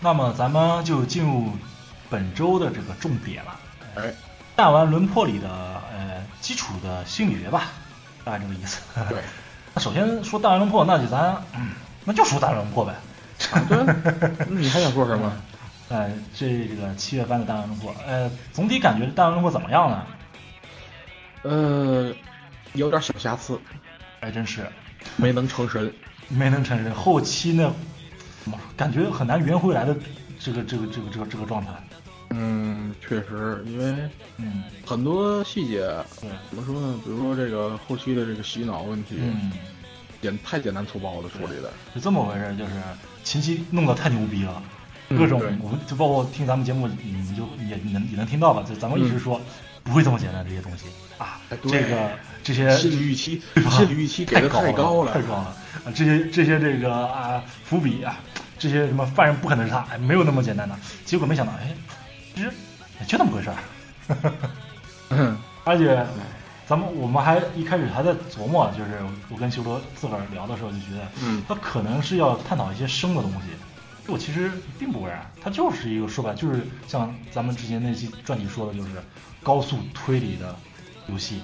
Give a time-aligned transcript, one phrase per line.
[0.00, 1.52] 那么咱们就进入
[2.08, 3.60] 本周的这个重点了。
[3.96, 4.14] 哎，
[4.56, 7.64] 弹丸轮破里的呃基础的心理学吧，
[8.24, 8.80] 大概这个意思。
[9.08, 9.18] 对，
[9.74, 11.70] 那首先说弹丸轮破，那就咱、嗯
[12.04, 12.94] 那就说弹丸轮破呗。
[13.68, 15.32] 对，那你还想说什么？
[15.90, 20.06] 呃，这这个七月番的弹丸轮破，呃，总体感觉弹丸轮破怎么样呢？
[21.42, 22.12] 呃，
[22.72, 23.60] 有点小瑕疵，
[24.20, 24.66] 还真是
[25.16, 25.92] 没能成神。
[26.32, 27.52] 没能成神，后期
[28.50, 29.96] 呢，感觉很难圆回来的
[30.38, 31.70] 这个这个这个这个这个状态。
[32.32, 33.92] 嗯，确实，因为
[34.36, 35.80] 嗯很多细节
[36.20, 37.00] 对怎么说呢？
[37.04, 39.50] 比如说这个后期的这个洗脑问题，嗯，
[40.22, 41.72] 简太简单粗暴的处理的。
[41.92, 42.72] 是这么回事，就是
[43.24, 44.62] 前期弄得太牛逼了，
[45.08, 48.62] 嗯各种我们就包括听咱们节目，你们就也能也能听到吧？
[48.62, 49.40] 就咱们一直说、
[49.82, 50.86] 不会这么简单这些东西
[51.18, 52.10] 啊这个
[52.44, 55.90] 这些心理预期，心理预期给的太高了，太高了啊！
[55.92, 58.20] 这些这些这个啊伏笔啊，
[58.60, 60.76] 这些什么犯人不可能是他，哎，没有那么简单的。
[61.04, 61.74] 结果没想到，哎，
[62.34, 62.52] 其实
[63.00, 63.56] 也就那么回事儿。
[65.08, 66.06] 嗯， 而且，
[66.66, 73.48] 咱们我们还一开始还在琢磨，就是我跟修罗自个儿聊的时候就觉得，嗯他可能是要探讨一些生的东西。
[74.02, 78.90] 结果其实并不然，它就是一个说白了，就是像咱们之前那期专题说的，就是
[79.42, 80.54] 高速推理的
[81.06, 81.40] 游戏。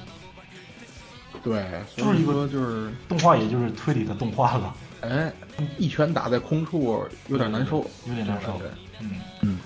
[1.42, 1.64] 对，
[1.96, 5.32] 就是一个就是，动画也就是推理的动画了，哎，
[5.78, 8.60] 一拳打在空处，有点难受，有点难受。
[9.00, 9.10] 嗯
[9.42, 9.58] 嗯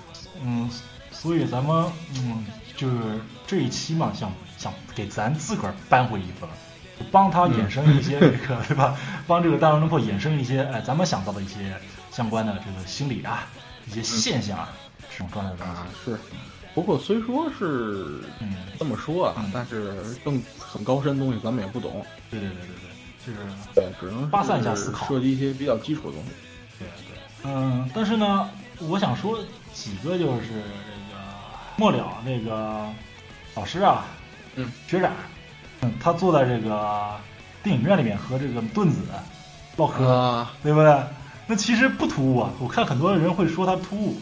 [0.42, 0.70] 嗯，
[1.10, 1.86] 所以咱们
[2.16, 2.44] 嗯，
[2.76, 2.96] 就是
[3.46, 6.48] 这一期嘛，想想给咱自个儿扳回一分，
[7.10, 8.96] 帮他衍生一些这个、 对吧？
[9.26, 11.74] 帮这个大龙破衍生一些哎，咱们想到的一些
[12.10, 13.46] 相关的这个心理啊，
[13.86, 14.72] 一些现象啊，
[15.10, 16.10] 这种状态的东啊西。
[16.10, 16.18] 是。
[16.72, 19.92] 不过虽说是嗯这么说啊，嗯但是
[20.24, 22.89] 更很高深的东西咱们也不懂，对对对对对，
[23.26, 23.38] 就是
[23.74, 25.06] 对，只能是发散一下思考。
[25.06, 26.30] 涉及一些比较基础的东西。
[26.78, 28.48] 对对，嗯，但是呢，
[28.88, 29.38] 我想说
[29.72, 31.20] 几个就是这个
[31.76, 32.86] 末了那个
[33.54, 34.04] 老师啊，
[34.56, 35.12] 嗯，学长，
[35.82, 37.16] 嗯，他坐在这个
[37.62, 38.98] 电影院里面和这个盾子
[39.76, 40.96] 唠嗑，啊，对不对？
[41.46, 44.16] 那其实不突兀啊，我看很多人会说他突兀，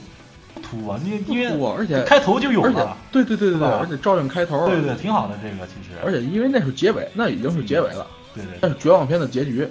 [0.55, 8.07] 不突兀啊，因为因为开头就有了，对对对对对，而且照应开头，对对，挺好的这个其实，而且因为那是结尾，那已经是结尾了，
[8.39, 9.69] 对对对，但是绝望篇的结局，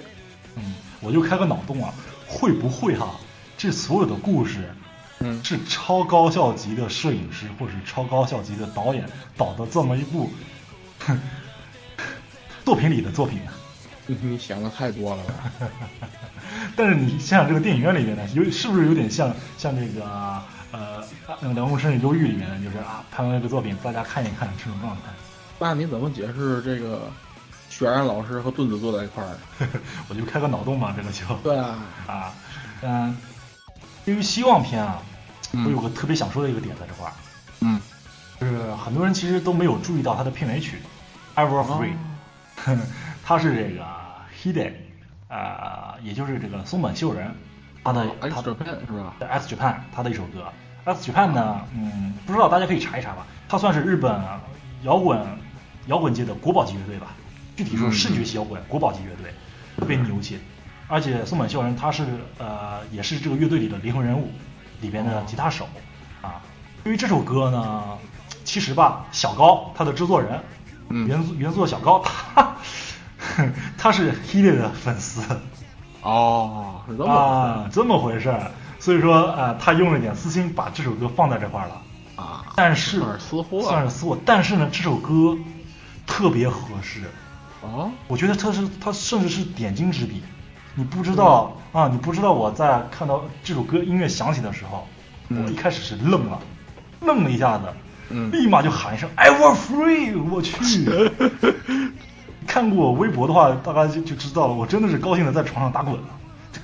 [0.56, 1.92] 嗯，我就开个脑洞啊，
[2.26, 3.18] 会不会哈、
[3.56, 4.72] 这所有的故事。
[5.20, 9.04] 嗯，是超高校级的摄影师或者是超高校级的导演
[9.36, 10.30] 导的这么一部
[11.00, 11.20] 哼
[12.64, 13.40] 作品里的作品，
[14.06, 15.34] 你你想的太多了吧？
[16.76, 20.04] 但是你想想这个电影院里面呢，有是不是有点像像这个
[20.70, 21.02] 呃
[21.40, 25.02] 那个《凉宫生日忧郁》里面的，就是啊拍完这个作品大家看一看这种状态。
[25.58, 27.10] 那你怎么解释这个
[27.68, 29.36] 雪然老师和盾子坐在一块儿？
[30.08, 32.32] 我就开个脑洞嘛，这个就 对啊，啊
[32.82, 33.16] 嗯，
[34.04, 35.02] 对于希望篇啊，
[35.52, 37.12] 嗯我有个特别想说的一个点在这块儿，
[37.60, 37.80] 嗯，
[38.40, 40.78] 就是很多人其实都没有注意到它的片尾曲
[41.40, 41.90] 《Ever Free》。
[42.66, 42.78] 哦
[43.24, 43.84] 他是这个
[44.42, 44.72] Hide，
[45.28, 47.30] 呃，也就是这个松本秀人，
[47.84, 50.44] 他的他 X Japan 是吧？X Japan 他的一首歌。
[50.84, 54.18] X Japan 呢，嗯，不知道大家可以查一查吧，他算是日本
[54.82, 55.20] 摇滚
[55.88, 57.08] 摇滚界的国宝级乐队吧。
[57.58, 59.34] 具体说，嗯视觉系摇滚国宝级乐队，
[59.76, 60.38] 特别牛气。
[60.86, 62.04] 而且松本秀人他是
[62.38, 64.30] 呃也是这个乐队里的灵魂人物，
[64.80, 65.68] 里边的吉他手
[66.22, 66.40] 啊。
[66.84, 67.98] 对于这首歌呢，
[68.44, 70.40] 其实吧，小高他的制作人，
[70.88, 72.56] 嗯原作原作小高他
[73.76, 75.20] 他是 Hide 的粉丝。
[76.00, 78.52] 哦，是这么啊，这么回事儿。
[78.78, 81.82] 所以说，呃，他用了点私心，把这首歌放在这块儿了。
[82.14, 84.16] 啊，但是算是私货算是私货。
[84.24, 85.36] 但是呢，这首歌
[86.06, 87.02] 特别合适，
[87.62, 90.22] 啊，我觉得他是他甚至是点睛之笔。
[90.74, 94.86] 你不知道、啊，你不知道我在看到这首歌音乐响起的时候，
[95.28, 96.38] 嗯我一开始是愣了，
[97.00, 97.64] 愣了一下子，
[98.10, 100.54] 嗯立马就喊一声 “I will free”，我去。
[102.46, 106.08] 看过我微博的话，大概就就知道了，我真的是高兴的在床上打滚了，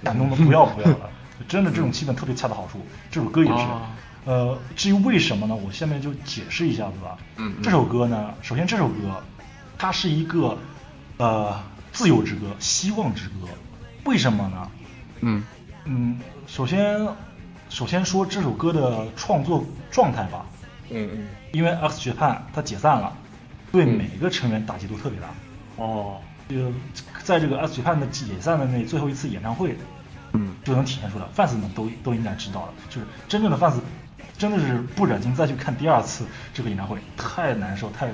[0.03, 1.11] 感动的不要不要的，
[1.49, 2.81] 真的这种气氛特别恰到好处。
[3.11, 3.81] 这首歌也是，哦
[4.27, 5.55] 呃，至于为什么呢？
[5.55, 7.19] 我下面就解释一下子吧。
[7.37, 8.95] 嗯嗯这首歌呢，首先这首歌
[9.77, 10.57] 它是一个
[11.19, 11.61] 呃
[11.93, 13.49] 自由之歌，希望之歌。
[14.05, 14.71] 为什么呢？
[15.21, 15.45] 嗯
[15.85, 17.07] 嗯，首先
[17.69, 20.45] 首先说这首歌的创作状态吧，
[20.91, 23.17] 嗯嗯，因为 X Japan 它解散了，
[23.73, 25.29] 对嗯每个成员打击都特别大。
[25.77, 26.71] 哦，这个
[27.23, 29.77] 在这个 X Japan 的解散的那最后一次演唱会，
[30.33, 33.75] 嗯就能体现出来，fans 们都都应该知道了，就是真正的 fans
[34.37, 38.09] 真的是不忍心再去看第二次这个演唱会，太难受，太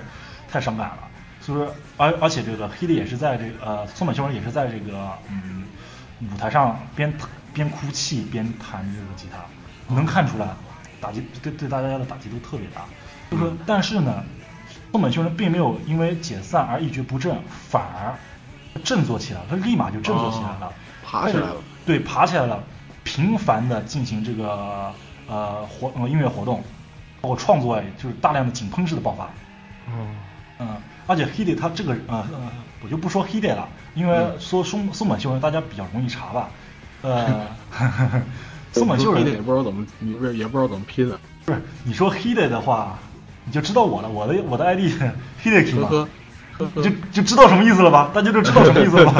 [0.51, 1.09] 太伤感了。
[1.41, 5.65] 所以说，而而且这个黑的也是在这个呃松本秀人也是在这个嗯
[6.33, 7.13] 舞台上边
[7.53, 9.39] 边哭泣边弹这个吉他
[9.95, 10.49] 能看出来
[11.01, 12.83] 打击对对大家的打击都特别大。
[13.31, 14.23] 就说但是呢，
[14.93, 17.37] 松本秀人并没有因为解散而一蹶不振，
[17.69, 18.15] 反而
[18.85, 20.73] 振作起来，他立马就振作起来了，
[21.05, 21.57] 爬起来了。
[21.87, 22.63] 对，爬起来了，
[23.03, 24.93] 频繁的进行这个
[25.27, 26.63] 呃活呃音乐活动，
[27.21, 29.29] 包括创作，就是大量的井喷式的爆发。
[29.89, 30.17] 嗯
[30.59, 30.77] 嗯，
[31.11, 32.25] 而且 Hide 他这个呃呃，
[32.85, 36.49] 我就不说 Hide 了，因为说松松本秀人大家比较容易查吧。
[37.03, 37.47] 呃，
[38.71, 41.19] 松本秀人也不知道怎么，你不是也不知道怎么拼的。
[41.45, 42.97] 不是，你说 Hide 的话，
[43.45, 44.93] 你就知道我了，我的我的 ID
[45.43, 46.07] Hide 嘛，
[46.77, 48.11] 就就知道什么意思了吧？
[48.15, 49.15] 大家就知道什么意思了吧？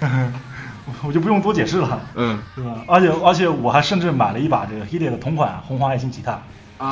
[1.06, 2.82] 我就不用多解释了，嗯，对吧？
[2.88, 6.40] 而且而且我还甚至买了一把这个 Hide 的同款红黄爱心吉他，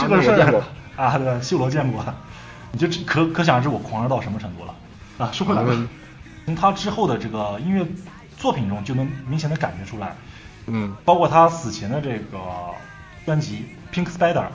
[0.01, 0.63] 这个事儿
[0.97, 2.05] 啊，对，秀罗见过，
[2.75, 4.75] 你就可可想而知我狂热到什么程度了。
[5.17, 5.31] 啊！
[5.33, 5.63] 说回来，
[6.45, 7.87] 从他之后的这个音乐
[8.37, 10.13] 作品中就能明显的感觉出来，
[10.67, 12.41] 嗯，包括他死前的这个
[13.25, 14.47] 专辑《Pink Spider》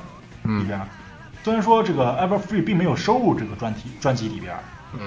[0.60, 0.82] 里边，
[1.46, 4.54] 虽然说这个《Ever Free》并没有收入这个专题专辑里边，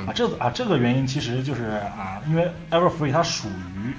[0.07, 3.93] 啊，这啊这个原因其实就是啊，因为《Ever Free》它属于。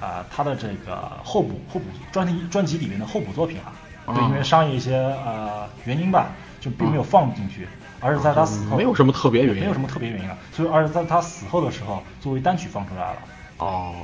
[0.00, 6.28] 啊，他的这个候补候补专辑专辑里面的候补作品啊，对，因为商业一些呃原因吧，
[6.58, 7.68] 就并没有放进去，
[8.00, 13.18] 而是在他死后没有什么特别原因，没有什么特别原因啊，所以而是在他死后的时候作为单曲放出来了。
[13.58, 13.94] 哦，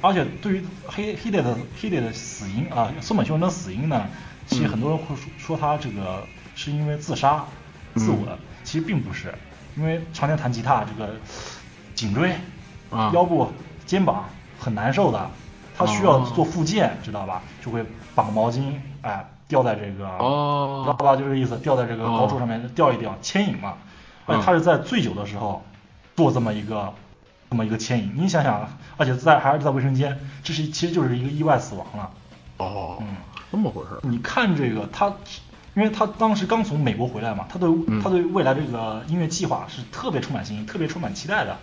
[0.00, 4.06] 而且对于黑黑列的黑列的死因啊，松本秀人的死因呢，
[4.46, 7.44] 其实很多人会说说他这个是因为自杀
[7.94, 8.16] 自刎，
[8.62, 9.34] 其实并不是，
[9.76, 11.14] 因为常年弹吉他，这个
[11.94, 12.34] 颈椎、
[13.12, 13.50] 腰部、
[13.86, 14.24] 肩膀。
[14.62, 15.30] 很难受的，
[15.74, 17.40] 他需要做复健，知道吧？
[17.64, 17.82] 就会
[18.14, 20.06] 绑毛巾，哎，吊在这个，
[20.82, 21.16] 知道吧？
[21.16, 23.74] 就这个意思，吊在这个高处上面吊一吊，牵引嘛。
[24.26, 25.62] 哎，他是在醉酒的时候
[26.16, 26.94] 做这么一个，
[27.50, 28.12] 这么一个牵引。
[28.16, 28.66] 你想想，
[28.96, 32.10] 而且在还是在卫生间，这是其实就是一个意外死亡了。
[32.58, 33.08] 哦，嗯，
[33.50, 34.00] 这么回事。
[34.02, 35.12] 你看这个他，
[35.74, 37.68] 因为他当时刚从美国回来嘛，他对
[38.02, 41.56] 他对未来这个音乐计划是特别充满信心，特别充满期待的。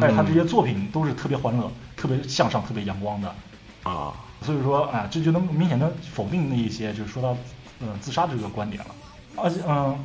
[0.00, 3.34] 而且他这些作品都是特别欢乐、特别向上、特别阳光的，
[3.82, 4.12] 啊，
[4.42, 7.36] 所以说啊，这就能明显的否定那一些就是说到
[7.80, 8.94] 呃自杀这个观点了。
[9.36, 9.98] 而且嗯，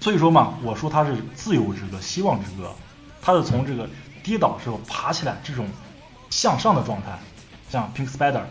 [0.00, 2.72] 所以说嘛，我说他是自由之歌、希望之歌，
[3.20, 3.88] 他是从这个
[4.22, 5.68] 跌倒时候爬起来这种
[6.30, 7.18] 向上的状态，
[7.68, 8.42] 像 Pink Spider、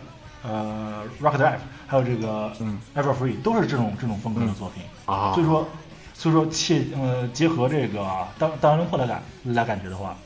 [0.42, 5.32] 呃 Rock Drive，还有这个嗯 Ever Free 都是这种这种风格的作品啊。
[5.34, 5.66] 所以说，
[6.14, 8.06] 所以说切呃结合这个
[8.38, 10.16] 当当人破来感来感觉的话。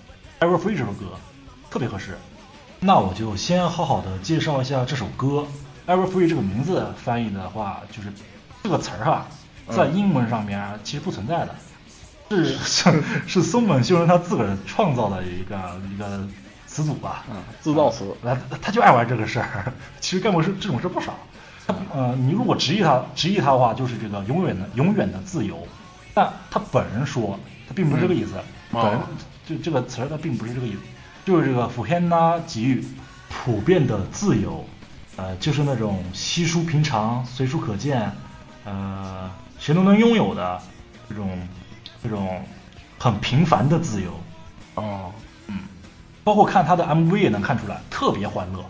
[0.40, 1.06] Ever Free 这首歌
[1.70, 2.16] 特别合适，
[2.82, 5.46] 那我就先好好的介绍一下这首歌。
[5.86, 8.10] Ever Free 这个名字翻译的话，就是
[8.62, 9.26] 这个词儿哈，
[9.68, 11.54] 在英文上面其实不存在的，
[12.30, 16.26] 是 是松本秀人他自个儿创造的一个一个
[16.66, 17.24] 词组吧？
[17.30, 18.14] 嗯，自造词。
[18.22, 21.12] 他他就爱玩这个事儿， 其实干过事这种事不少。
[21.66, 25.66] 他呃，你如果直译他直译他的话，就是这个永远的永远的自由。
[26.14, 27.38] 但他本人说，
[27.68, 28.32] 他并不是这个意思，
[28.72, 28.98] 本人。
[29.46, 30.78] 就这个词儿，它并不是这个意思，
[31.30, 32.84] 就是这个福 hen 呐，给予
[33.28, 34.64] 普遍的自由，
[35.16, 38.10] 呃，就是那种稀疏平常、随处可见，
[38.64, 40.60] 呃，谁都能拥有的
[41.08, 41.38] 这种
[42.02, 42.42] 这种
[42.98, 44.10] 很平凡的自由。
[44.74, 45.12] 哦，
[45.46, 45.60] 嗯，
[46.24, 48.64] 包括看他的 MV 也能看出来，特别欢乐，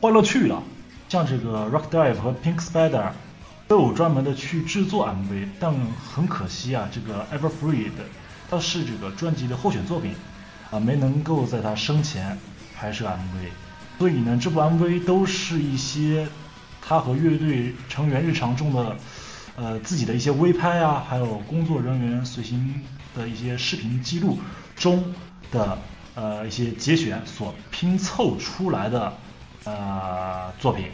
[0.00, 0.62] 欢乐去了。
[1.08, 3.10] 像这个 Rock Dive 和 Pink Spider
[3.66, 5.74] 都有专门的去制作 MV，但
[6.14, 8.04] 很可惜啊，这个 Ever Free 的。
[8.48, 10.14] 它是这个专辑的候选作品，
[10.74, 12.36] 啊，没能够在他生前
[12.76, 13.48] 拍摄 MV，
[13.96, 16.26] 所以呢，这部 MV 都是一些
[16.82, 18.96] 他和乐队成员日常中的，
[19.54, 22.82] 呃，自己的一些微拍啊，还有工作人员随行
[23.14, 24.36] 的一些视频记录
[24.74, 25.14] 中
[25.52, 25.78] 的
[26.16, 29.12] 呃一些节选所拼凑出来的
[29.62, 30.86] 呃作品，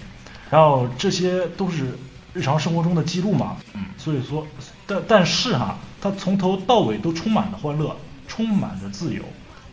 [0.51, 1.97] 然后这些都是
[2.35, 4.47] 日常生活中的记录嘛，嗯，所以说，
[4.87, 5.79] 但但是哈。
[6.03, 7.95] 他从头到尾都充满了欢乐，
[8.27, 9.23] 充满着自由。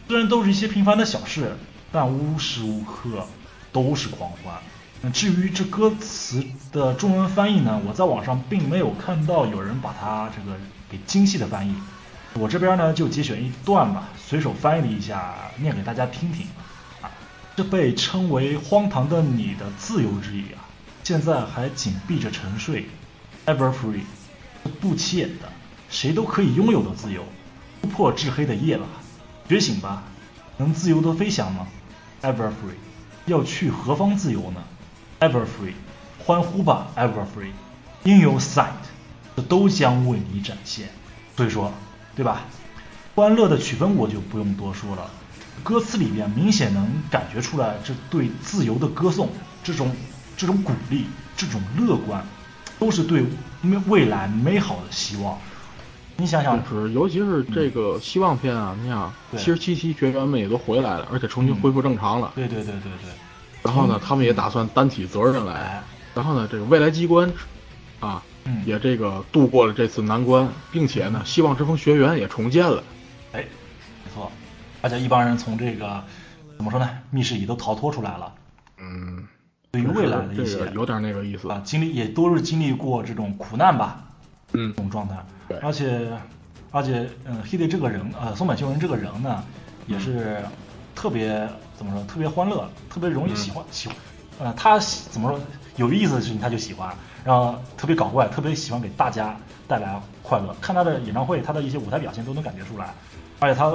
[0.07, 1.57] 虽然都是一些平凡的小事，
[1.91, 3.25] 但无时无刻
[3.73, 4.55] 都是狂欢。
[5.01, 7.79] 那至于这歌词的中文翻译呢？
[7.85, 10.57] 我在网上并没有看到有人把它这个
[10.89, 11.75] 给精细的翻译。
[12.33, 16.47] 我这边呢就节选一段吧，随手翻译了一下，念给大家听听。
[17.01, 17.11] 啊，
[17.55, 20.65] 这被称为荒唐的你的自由之翼啊，
[21.03, 22.87] 现在还紧闭着沉睡
[23.45, 24.01] ，ever free，
[24.79, 25.49] 不起眼的。
[25.89, 27.23] 谁都可以拥有的自由，
[27.81, 28.85] 突破至黑的夜吧，
[29.47, 30.03] 觉醒吧，
[30.57, 31.67] 能自由的飞翔吗
[32.21, 32.75] ？Ever free，
[33.25, 34.63] 要去何方自由呢
[35.21, 35.73] ？Ever free，
[36.25, 38.71] 欢呼吧，Ever free，In your sight，
[39.35, 40.89] 这都将为你展现。
[41.37, 41.71] 所以说，
[42.15, 42.41] 对吧？
[43.15, 45.09] 欢乐的曲风我就不用多说了，
[45.63, 49.29] 歌词里边明显能感觉出来这对自由的歌颂，
[49.63, 49.91] 这种
[50.35, 51.05] 这种鼓励，
[51.37, 52.23] 这种乐观，
[52.77, 53.25] 都是对
[53.63, 55.39] 未未来美好的希望。
[56.19, 62.31] 你想想，就是尤其是这个希望篇啊，你想对七十七期学员们也都回来了，而且重新恢复正常了。
[62.35, 63.11] 对对对对对，
[63.61, 65.53] 然后呢，他们也打算担起责任来。
[65.53, 65.83] 哎，
[66.15, 67.31] 然后呢，这个未来机关
[67.99, 72.83] 啊，嗯，也这个度过了这次难关，并且呢，希望之风学员也重建了。
[73.33, 73.45] 哎，
[74.03, 74.31] 没错，
[74.81, 76.03] 而且一帮人从这个
[76.57, 78.33] 怎么说呢，密室里都逃脱出来了。
[78.79, 79.27] 嗯，
[79.69, 81.47] 对于未来的一些有点那个意思。
[81.47, 84.06] 啊，经历也都是经历过这种苦难吧，
[84.53, 85.15] 嗯这种状态。
[85.47, 86.09] 对而且
[86.71, 89.43] 而且，嗯，Hide 这个人，呃，松本秀人这个人呢，
[89.87, 90.43] 也是
[90.93, 93.95] 特别怎么说，特别欢乐，特别容易喜欢、喜欢，
[94.39, 95.39] 呃，他喜怎么说，
[95.77, 99.35] 有意思的事情他就喜欢，然后特别搞怪，特别喜欢给大家
[99.67, 100.53] 带来快乐。
[100.59, 102.93] 看他的演唱会，他的一些舞台表现都能感觉出来，
[103.39, 103.71] 而且他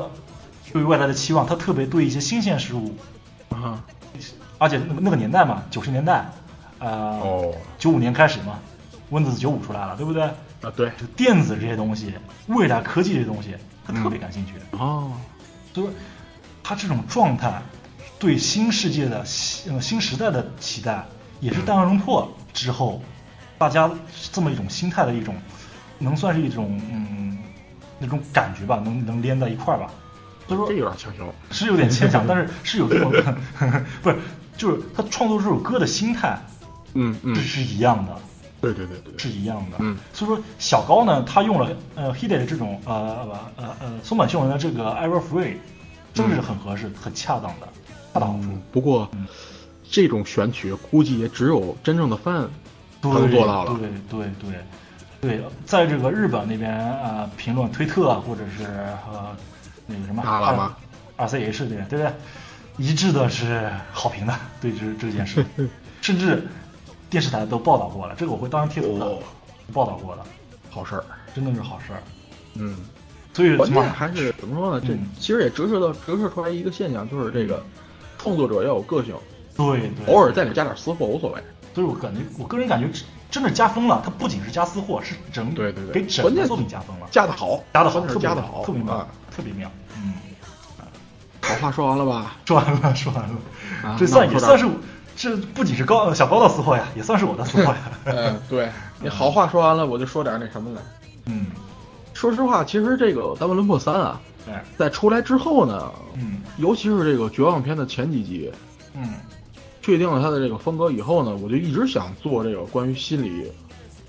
[0.71, 2.95] 对于外来的期望，他特别对一些新鲜事物，
[3.49, 3.83] 啊，
[4.59, 6.27] 而且那个那个年代嘛，九十年代，
[6.79, 8.59] 呃，哦，九五年开始嘛
[9.11, 10.29] ，Windows 九五出来了，对不对？
[10.63, 12.15] 啊，对，就电子这些东西，
[12.47, 13.55] 未来科技这些东西，
[13.87, 14.53] 他特别感兴趣。
[14.73, 15.13] 哦，
[15.75, 15.95] 所以说，
[16.63, 17.61] 他这种状态，
[18.19, 21.05] 对新世界的新呃新时代的期待，
[21.41, 23.03] 也是弹丸论破之后，
[23.59, 23.91] 大家
[24.33, 25.35] 这么一种心态的一种，
[25.99, 27.39] 能算是一种嗯
[27.99, 29.91] 那种感觉吧，能能连在一块儿吧。
[30.47, 31.27] 所以说这有点牵强。
[31.51, 33.13] 是有点牵强，但是是有这种，
[34.03, 34.17] 不是，
[34.57, 36.39] 就是他创作这首歌的心态
[36.95, 38.17] 嗯嗯是，是一样的。
[38.63, 39.77] 对对对对对，是一样的。
[39.81, 45.57] 嗯，所以说小高呢，他用了呃 Hide 的这种呃呃呃呃松本秀人的这个 Ever Free，
[46.15, 47.69] 真是很合适、很恰当的，
[48.15, 48.45] 恰到好处。
[48.45, 49.27] 嗯，不过嗯
[49.91, 52.49] 这种选曲估计也只有真正的 fan
[53.03, 53.77] 能做到了。
[53.79, 54.55] 对对对
[55.21, 59.37] 对，在这个日本那边呃评论推特啊，或者是呃
[59.87, 60.77] 那个什么大喇叭
[61.17, 62.13] 二 C H 对对不对？
[62.79, 65.45] 一致的是好评的，对这这件事，
[66.01, 66.49] 甚至
[67.13, 69.19] 电视台都报道过了，这个我会当然贴图的，哦
[69.73, 70.25] 报道过的，
[70.71, 71.05] 好事儿。
[71.35, 72.03] 真的是好事儿。
[72.55, 72.77] 嗯，
[73.35, 74.83] 所以关键还是怎么说呢？
[74.87, 77.63] 这嗯其实也折射到折射出来一个现象，就是这个
[78.19, 79.15] 创作者要有个性，
[79.55, 81.43] 对对，偶尔再给加点私货无所谓。
[81.75, 82.89] 所以我感觉，我个人感觉
[83.31, 84.03] 真的加分了。
[84.05, 89.71] 它不仅是加私货，是整对对对给整个作品加分了，加的好，加的好，特别好，特别妙啊。，特别妙。
[89.97, 90.15] 嗯，
[91.41, 92.37] 好话说完了吧？
[92.45, 93.37] 说完了，说完了，
[93.85, 94.67] 啊这算也算是
[95.17, 97.79] 这不仅是高小高的私货呀，也算是我的私货呀。
[98.07, 98.69] 嗯，对
[99.01, 100.83] 你好话说完了，我就说点那什么来。
[101.27, 101.47] 嗯，
[102.15, 108.51] 说实话，其实这个《大乱伦破三》啊，哎，在出来之后呢，嗯尤其是这个绝望篇的前几集，
[108.95, 109.15] 嗯
[109.81, 113.51] 确定了他的这个风格以后呢，我就一直想做这个关于心理、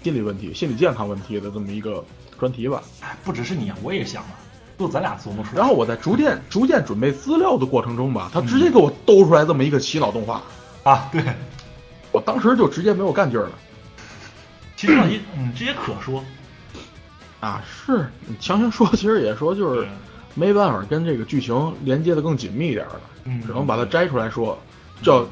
[0.04, 2.04] 心理问题、心理健康问题的这么一个
[2.40, 2.82] 专题吧。
[3.02, 4.38] 哎，不只是你啊，我也想啊，
[4.78, 5.58] 就咱俩琢磨出来。
[5.58, 10.44] 然后我在逐渐、逐渐准备资料的过程中吧，他直接给我兜出来这么一个洗脑动画，
[10.84, 11.24] 啊，对，
[12.12, 13.52] 我当时就直接没有干劲儿了。
[14.76, 16.24] 其实呢，也嗯，这也可说。
[17.40, 19.88] 啊，是你强行说，其实也说就是
[20.34, 24.58] 没办法跟这个剧情连接的更紧密一点了，嗯只能把它摘出来说，
[25.02, 25.26] 叫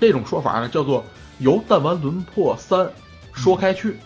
[0.00, 1.04] 这种说法呢，叫做
[1.38, 2.88] 由弹丸轮破三
[3.32, 3.96] 说开去，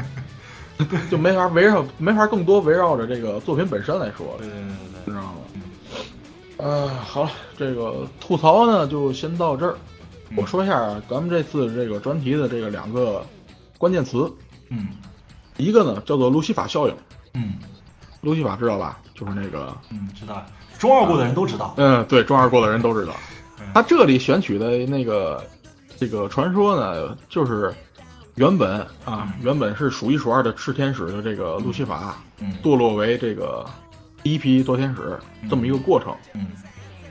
[1.10, 4.74] 就没法围绕没法更多围绕着这个作品本身来说了对，对对你
[5.04, 5.38] 对对，知道吗？
[6.58, 9.76] 呃，好了，这个吐槽呢就先到这儿。
[10.30, 13.26] 嗯我说一下咱们这次这个专题的这个两个
[13.78, 14.32] 关键词，
[14.68, 14.88] 嗯
[15.56, 16.96] 一个呢叫做路西法效应，
[17.34, 17.54] 嗯
[18.20, 18.98] 路西法知道吧？
[19.14, 20.46] 就是那个嗯，知道，
[20.78, 21.74] 中二过的人都知道。
[21.76, 23.12] 嗯，对，中二过的人都知道
[23.58, 23.66] 嗯。
[23.74, 25.44] 他这里选取的那个
[25.96, 27.74] 这个传说呢，就是
[28.36, 33.68] 原本啊，原本是数一数二的炽天使的这个路西法，嗯堕落为这个
[34.22, 35.18] 第一批堕天使
[35.48, 36.46] 这么一个过程，嗯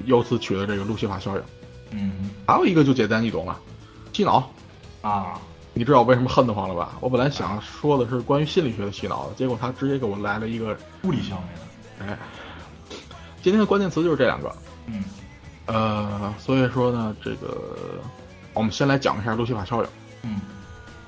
[0.05, 1.43] 由此取的这个路西法效应。
[1.91, 2.29] 嗯。
[2.47, 3.57] 还有一个就简单易懂了，
[4.13, 4.49] 洗脑。
[5.01, 5.39] 啊，
[5.73, 6.97] 你知道我为什么恨得慌了吧？
[6.99, 11.41] 我本来想说的是关于心理学的洗脑的，结果他直接给我来了一个，物理效
[12.01, 12.13] 应的。
[12.13, 12.19] 哎，
[13.41, 14.55] 今天的关键词就是这两个。
[14.87, 15.03] 嗯。
[15.67, 17.57] 呃，所以说呢，这个
[18.53, 19.89] 我们先来讲一下路西法效应。
[20.23, 20.41] 嗯。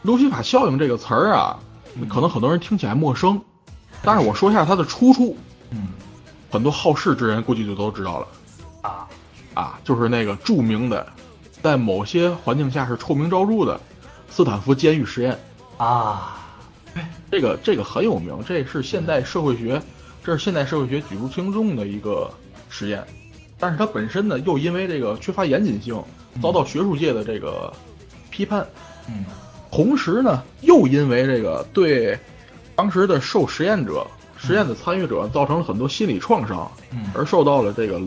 [0.04, 1.60] 路西法效应这个词儿啊
[1.96, 3.42] 嗯，可能很多人听起来陌生，
[4.04, 5.36] 但是我说一下它的出处，
[5.72, 5.90] 嗯。
[6.50, 8.28] 很多好事之人估计就都知道了。
[8.82, 9.08] 啊
[9.53, 11.05] 啊，就是那个著名的，
[11.62, 13.79] 在某些环境下是臭名昭著的
[14.29, 15.38] 斯坦福监狱实验。
[15.77, 16.38] 啊，
[17.31, 19.81] 这个这个很有名，这是现代社会学，
[20.24, 22.31] 这是现代社会学举足轻重的一个
[22.70, 23.03] 实验，
[23.60, 26.01] 但是它本身呢又因为这个缺乏严谨性，
[26.41, 27.74] 遭到学术界的这个
[28.29, 28.65] 批判，
[29.08, 29.25] 嗯。
[29.72, 32.20] 同时呢又因为这个对
[32.75, 34.05] 当时的受实验者、
[34.38, 37.10] 实验的参与者造成了很多心理创伤，嗯。
[37.15, 38.00] 而受到了这个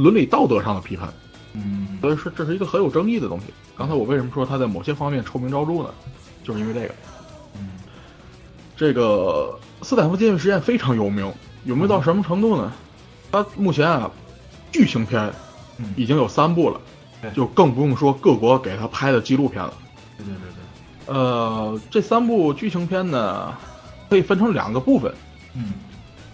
[0.00, 1.12] 伦伦理道德上的批判，
[1.52, 3.46] 嗯所以说这是一个很有争议的东西。
[3.76, 5.90] 刚才我为什么说他在某些方面臭名昭著呢？
[6.42, 6.94] 就是因为这个。
[7.58, 7.68] 嗯
[8.76, 11.30] 这个斯坦福监狱实验非常有名，
[11.64, 12.72] 有名到什么程度呢？
[13.30, 14.10] 它目前啊，
[14.72, 15.30] 剧情片
[15.76, 16.80] 嗯，已经有三部了
[17.20, 19.74] 对，就更不用说各国给他拍的纪录片了。
[20.16, 20.40] 对对对
[21.06, 23.52] 对，呃，这三部剧情片呢，
[24.08, 25.12] 可以分成两个部分：
[25.54, 25.74] 嗯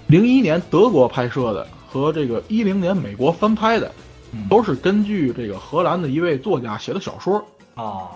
[0.06, 3.90] 零一年德国拍摄的和这个一零年美国翻拍的，
[4.32, 8.10] 嗯，都是根据这个荷兰的一位作家写的小说，啊，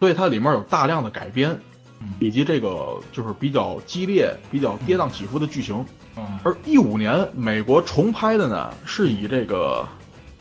[0.00, 1.58] 所以它里面有大量的改编，
[2.00, 2.08] 嗯。
[2.18, 5.84] 以及这个就是比较激烈、比较跌宕起伏的剧情。
[6.16, 6.38] 嗯。
[6.42, 9.86] 而一五年美国重拍的呢，是以这个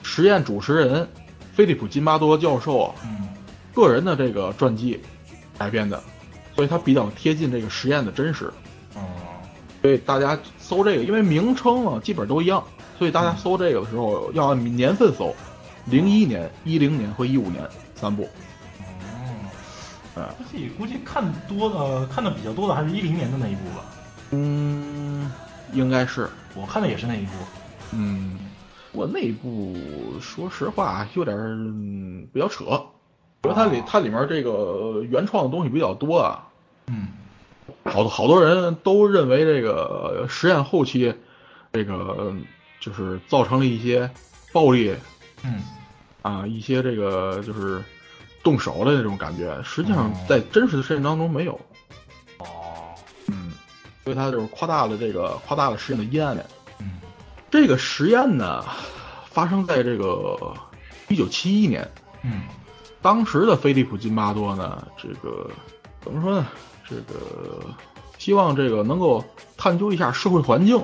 [0.01, 1.07] 实验主持人
[1.53, 3.29] 菲利普·金巴多教授嗯。
[3.73, 4.99] 个人的这个传记
[5.57, 6.01] 改编的，
[6.55, 8.51] 所以它比较贴近这个实验的真实。
[8.95, 9.01] 哦。
[9.81, 12.63] 所以大家搜这个，因为名称啊基本都一样，
[12.98, 15.36] 所以大家搜这个的时候要按年份搜，
[15.86, 18.24] 零一年、一零年和一五年三部。
[20.15, 23.84] 哦，啊估计估计看多的看的比较多的还是一零年的那一部吧，
[24.32, 25.29] 嗯，
[25.74, 26.29] 应该是。
[26.55, 27.32] 我看的也是那一部。
[27.91, 28.39] 嗯，
[28.93, 29.75] 我那一部
[30.22, 31.36] 说实话有点
[32.32, 32.63] 比较扯，
[33.43, 36.48] 因为它里它里面这个原创的东西比较多啊。
[36.88, 37.08] 嗯
[37.86, 41.13] 好多好多人都认为这个实验后期，
[41.72, 42.43] 这个嗯
[42.79, 44.10] 就是造成了一些
[44.51, 44.96] 暴力
[45.43, 45.63] 嗯
[46.22, 47.84] 啊，一些这个就是
[48.41, 51.53] 动手的那种感觉，实际上哦在真实的实验当中没有。
[52.39, 52.96] 哦
[53.27, 53.53] 嗯，
[54.03, 56.46] 所以他就是夸大了这个夸大了实验的阴暗面。
[56.79, 57.00] 嗯
[57.51, 58.65] 这个实验呢，
[59.29, 60.55] 发生在这个
[61.08, 61.88] 一九七一年，
[62.24, 62.43] 嗯
[63.01, 65.50] 当时的菲利普·金巴多呢，这个
[66.01, 66.48] 怎么说呢？
[66.87, 67.61] 这个
[68.17, 69.23] 希望这个能够
[69.58, 70.84] 探究一下社会环境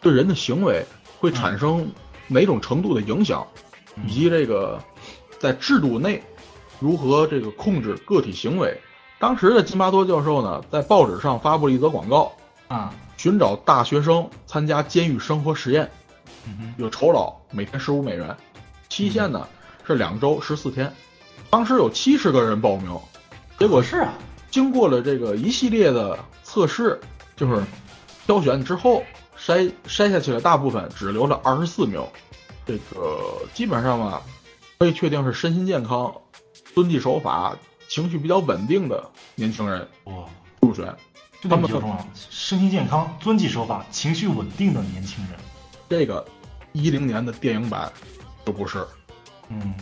[0.00, 0.84] 对人的行为
[1.18, 1.88] 会产生
[2.28, 3.46] 哪种程度的影响，
[4.06, 4.82] 以及这个
[5.38, 6.22] 在制度内
[6.80, 8.78] 如何这个控制个体行为。
[9.18, 12.32] 当时的金巴多教授呢，在报纸上发布了一则广告，
[12.68, 12.92] 啊。
[13.16, 15.90] 寻找大学生参加监狱生活实验，
[16.76, 18.36] 有酬劳，每天十五美元，
[18.90, 19.48] 期限呢
[19.86, 20.92] 是两周十四天。
[21.48, 22.94] 当时有七十个人报名，
[23.58, 24.12] 结果是啊，
[24.56, 26.98] 经过了这个一系列的测试，
[27.36, 27.62] 就是
[28.24, 29.04] 挑选之后
[29.38, 32.02] 筛筛下去了大部分，只留了二十四名。
[32.64, 34.22] 这个基本上嘛，
[34.78, 36.10] 可以确定是身心健康、
[36.74, 37.54] 遵纪守法、
[37.86, 40.24] 情绪比较稳定的年轻人哇，
[40.62, 40.86] 入选。
[41.42, 45.38] 这点比较重要，身心健康、遵纪守法、情绪稳定的年轻人。
[45.86, 46.26] 这个
[46.72, 47.92] 一零年的电影版
[48.46, 48.82] 就不是，
[49.50, 49.74] 嗯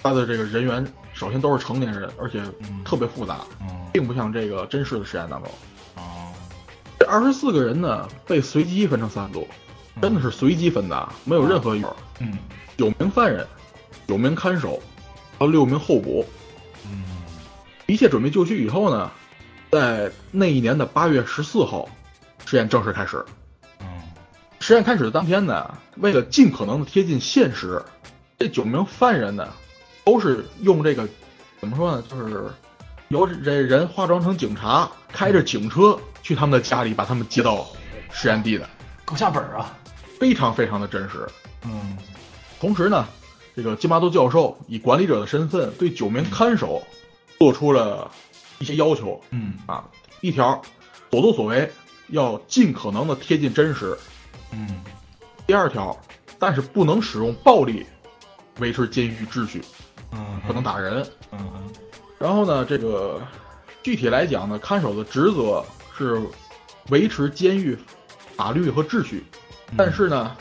[0.00, 0.86] 他的这个人员
[1.22, 5.48] 首先都是成年人，而且嗯特别复杂，嗯并不像这个真实的实验当中。
[5.94, 6.32] 哦，
[6.98, 9.46] 这二十四个人呢，被随机分成三组，
[10.00, 11.94] 真的是随机分的，啊没有任何友。
[12.18, 12.36] 嗯
[12.76, 13.46] 九名犯人，
[14.08, 14.82] 九名看守，
[15.38, 16.26] 还有六名候补。
[16.86, 17.04] 嗯
[17.86, 19.08] 一切准备就绪以后呢，
[19.70, 21.88] 在那一年的八月十四号，
[22.46, 23.24] 实验正式开始。
[23.78, 23.86] 嗯
[24.58, 27.80] 实验开始的当天呢，为了尽可能的贴近现实，
[28.40, 29.48] 这九名犯人呢，
[30.04, 31.08] 都是用这个
[31.60, 32.50] 怎么说呢，就是
[33.08, 37.66] 由这人化妆成警察，开着警车去他们的家里，把他们接到
[38.10, 38.68] 实验地的，
[39.04, 39.76] 够下本儿啊。
[40.18, 41.28] 非常非常的真实。
[41.64, 41.96] 嗯
[42.60, 43.04] 同时呢，
[43.56, 46.80] 这个金巴多教授以管理者的身份对九名看守
[47.38, 48.08] 做出了
[48.60, 49.84] 一些要求嗯啊，
[50.20, 50.62] 一条，
[51.10, 51.68] 所作所为
[52.08, 53.98] 要尽可能的贴近真实。
[54.52, 54.80] 嗯
[55.44, 55.98] 第二条，
[56.38, 57.84] 但是不能使用暴力
[58.60, 59.60] 维持监狱秩序，
[60.12, 61.06] 嗯，不能打人。
[61.32, 61.72] 嗯哼。
[62.18, 63.20] 然后呢，这个
[63.82, 65.64] 具体来讲呢，看守的职责
[65.96, 66.22] 是
[66.90, 67.76] 维持监狱
[68.36, 69.24] 法律和秩序，
[69.70, 69.74] 嗯。
[69.76, 70.36] 但是呢，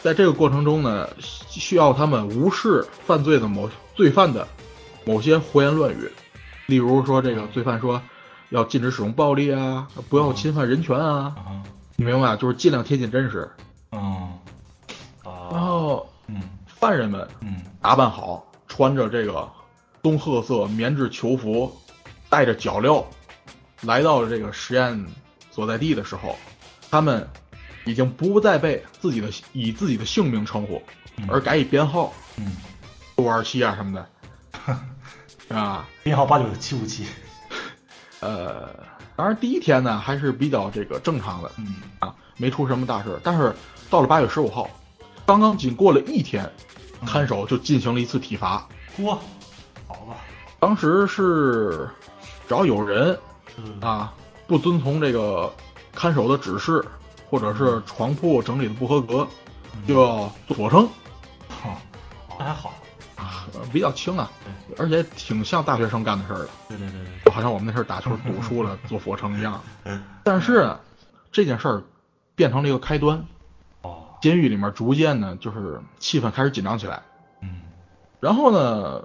[0.00, 4.46] 在这个过程中呢，需要他们无视犯罪的某罪犯的
[5.04, 6.10] 某些胡言乱语，
[6.66, 8.00] 例如说这个罪犯说
[8.48, 11.62] 要禁止使用暴力啊，不要侵犯人权啊，啊
[11.96, 12.36] 你明白？
[12.36, 13.48] 就是尽量贴近真实。
[13.92, 14.32] 嗯。
[15.22, 16.42] 然啊后嗯。
[16.66, 17.56] 犯人们嗯。
[17.82, 19.50] 打扮好，穿着这个
[20.00, 21.76] 棕褐色棉质球服，
[22.28, 23.04] 带着脚镣，
[23.82, 25.04] 来到了这个实验
[25.50, 26.36] 所在地的时候，
[26.88, 27.28] 他们
[27.84, 30.80] 已经不再被自己的以自己的姓名称呼，
[31.16, 32.56] 嗯而改以编号嗯，
[33.16, 34.08] 六二七啊什么的，
[35.54, 37.04] 啊，编号八九七五七。
[38.20, 38.68] 呃，
[39.16, 43.18] 当然第一天呢还是比较这个正常的嗯啊，没出什么大事。
[43.24, 43.52] 但是
[43.90, 44.70] 到了八月十五号，
[45.26, 46.48] 刚刚仅过了一天，
[47.06, 48.66] 看守就进行了一次体罚。
[48.96, 49.18] 嚯，
[49.86, 50.16] 好吧，
[50.58, 51.88] 当时是
[52.48, 53.18] 只要有人
[53.56, 53.80] 嗯。
[53.80, 54.12] 啊
[54.46, 55.52] 不遵从这个
[55.94, 56.84] 看守的指示，
[57.30, 59.24] 或者是床铺整理的不合格，
[59.86, 60.88] 就要做俯卧撑。
[61.48, 61.80] 好，
[62.36, 62.74] 那还好。
[63.72, 64.28] 比较轻啊，
[64.76, 69.60] 而且挺像大学生干的事儿的，对对对对，就好像我们那时候打球赌输了 做俯卧撑一样。
[69.84, 70.02] 嗯。
[70.24, 70.80] 但是呢，
[71.30, 71.82] 这件事儿
[72.34, 73.24] 变成了一个开端，哦，
[74.20, 77.02] 监狱里面逐渐呢，就是气氛开始紧张起来。
[77.42, 77.60] 嗯。
[78.20, 79.02] 然后呢，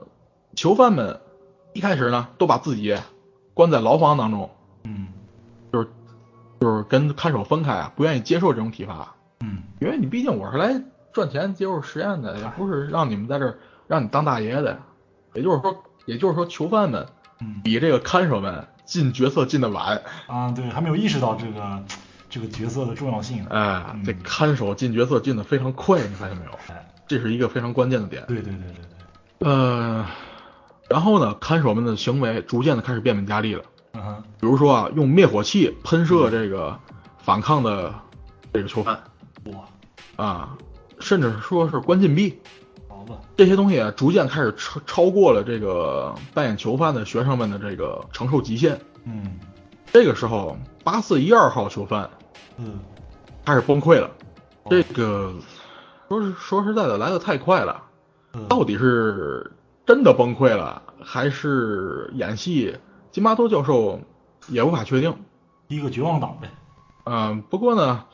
[0.55, 1.19] 囚犯们
[1.73, 2.97] 一开始呢，都把自己
[3.53, 4.49] 关在牢房当中，
[4.83, 5.07] 嗯。
[5.71, 5.87] 就是
[6.59, 9.63] 就是跟看守分开啊，不愿意接受这种体罚，嗯。
[9.79, 10.81] 因为你毕竟我是来
[11.13, 14.77] 赚钱接受实验的，也不是让你们在这儿让你当大爷的。
[15.33, 17.07] 也就是说，也就是说，囚犯们
[17.39, 17.61] 嗯。
[17.63, 20.01] 比这个看守们进角色进的晚。
[20.27, 21.83] 啊，对，还没有意识到这个
[22.29, 23.45] 这个角色的重要性。
[23.49, 26.51] 哎，嗯这看守进角色进的非常快，你发现没有？
[26.69, 28.23] 哎，这是一个非常关键的点。
[28.27, 28.73] 对对对对
[29.39, 30.05] 对，呃，
[30.89, 33.63] 然后呢，看守们的行为逐渐的开始变本加厉了。
[33.93, 36.77] 嗯哼，比如说啊，用灭火器喷射这个
[37.17, 37.93] 反抗的
[38.53, 38.99] 这个囚犯
[39.45, 40.57] 哇，啊，
[40.99, 42.39] 甚至说是关禁闭，
[43.37, 48.79] 这些东西啊，逐渐开始超超过了这个扮演囚犯的学生们的这个承受极限。
[49.05, 49.39] 嗯
[49.93, 52.09] 这个时候，八四一二号囚犯
[52.57, 52.79] 嗯，
[53.43, 54.07] 开始崩溃了。
[54.63, 55.33] 哦这个
[56.07, 57.83] 说是说实在的，来的太快了。
[58.33, 59.51] 嗯到底是
[59.85, 62.77] 真的崩溃了，还是演戏？
[63.11, 63.99] 金巴多教授
[64.47, 65.13] 也无法确定。
[65.67, 66.49] 一个绝望党呗。
[67.05, 68.05] 嗯，不过呢，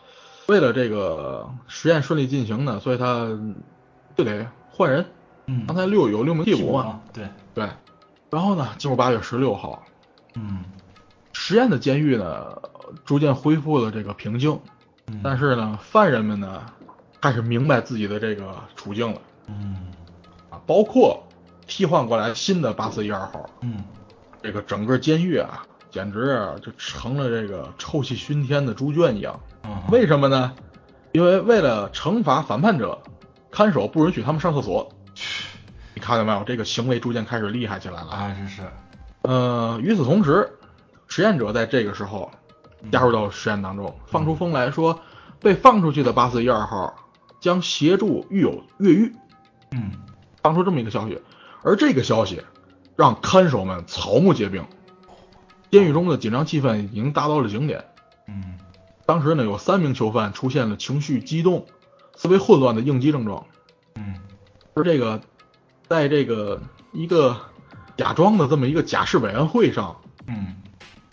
[0.47, 3.27] 为了这个实验顺利进行呢，所以他
[4.15, 5.05] 就得换人。
[5.47, 7.69] 嗯，刚才六有六名替补嘛，啊，对，对。
[8.29, 9.83] 然后呢，进入八月十六号，
[10.35, 10.63] 嗯
[11.51, 12.45] 实验的监狱呢
[13.03, 14.57] 逐渐恢复了这个平静，
[15.07, 16.65] 嗯，但是呢，犯人们呢
[17.19, 19.75] 开始明白自己的这个处境了嗯
[20.49, 21.21] 啊，包括
[21.67, 23.83] 替换过来新的八四一二号，嗯
[24.41, 29.37] 这个整个监狱啊，简直啊就成了这个臭气熏天的猪圈一样。
[29.65, 30.53] 嗯，为什么呢？
[31.11, 32.97] 因为为了惩罚反叛者，
[33.51, 34.89] 看守不允许他们上厕所。
[35.93, 36.45] 你看见没有？
[36.45, 38.11] 这个行为逐渐开始厉害起来了。
[38.11, 38.61] 啊，这是，
[39.23, 40.49] 呃，与此同时，
[41.11, 42.31] 实验者在这个时候
[42.89, 44.97] 加入到实验当中，放出风来说，
[45.41, 46.95] 被放出去的八四一二号
[47.41, 49.13] 将协助狱友越狱，
[49.71, 49.91] 嗯
[50.41, 51.21] 放出这么一个消息。
[51.63, 52.41] 而这个消息
[52.95, 54.65] 让看守们草木皆兵，
[55.69, 57.83] 监狱中的紧张气氛已经达到了顶点。
[58.29, 58.57] 嗯
[59.05, 61.65] 当时呢，有三名囚犯出现了情绪激动、
[62.15, 63.45] 思维混乱的应激症状。
[63.95, 64.15] 嗯
[64.75, 65.19] 而这个，
[65.89, 66.61] 在这个
[66.93, 67.35] 一个
[67.97, 70.55] 假装的这么一个假释委员会上，嗯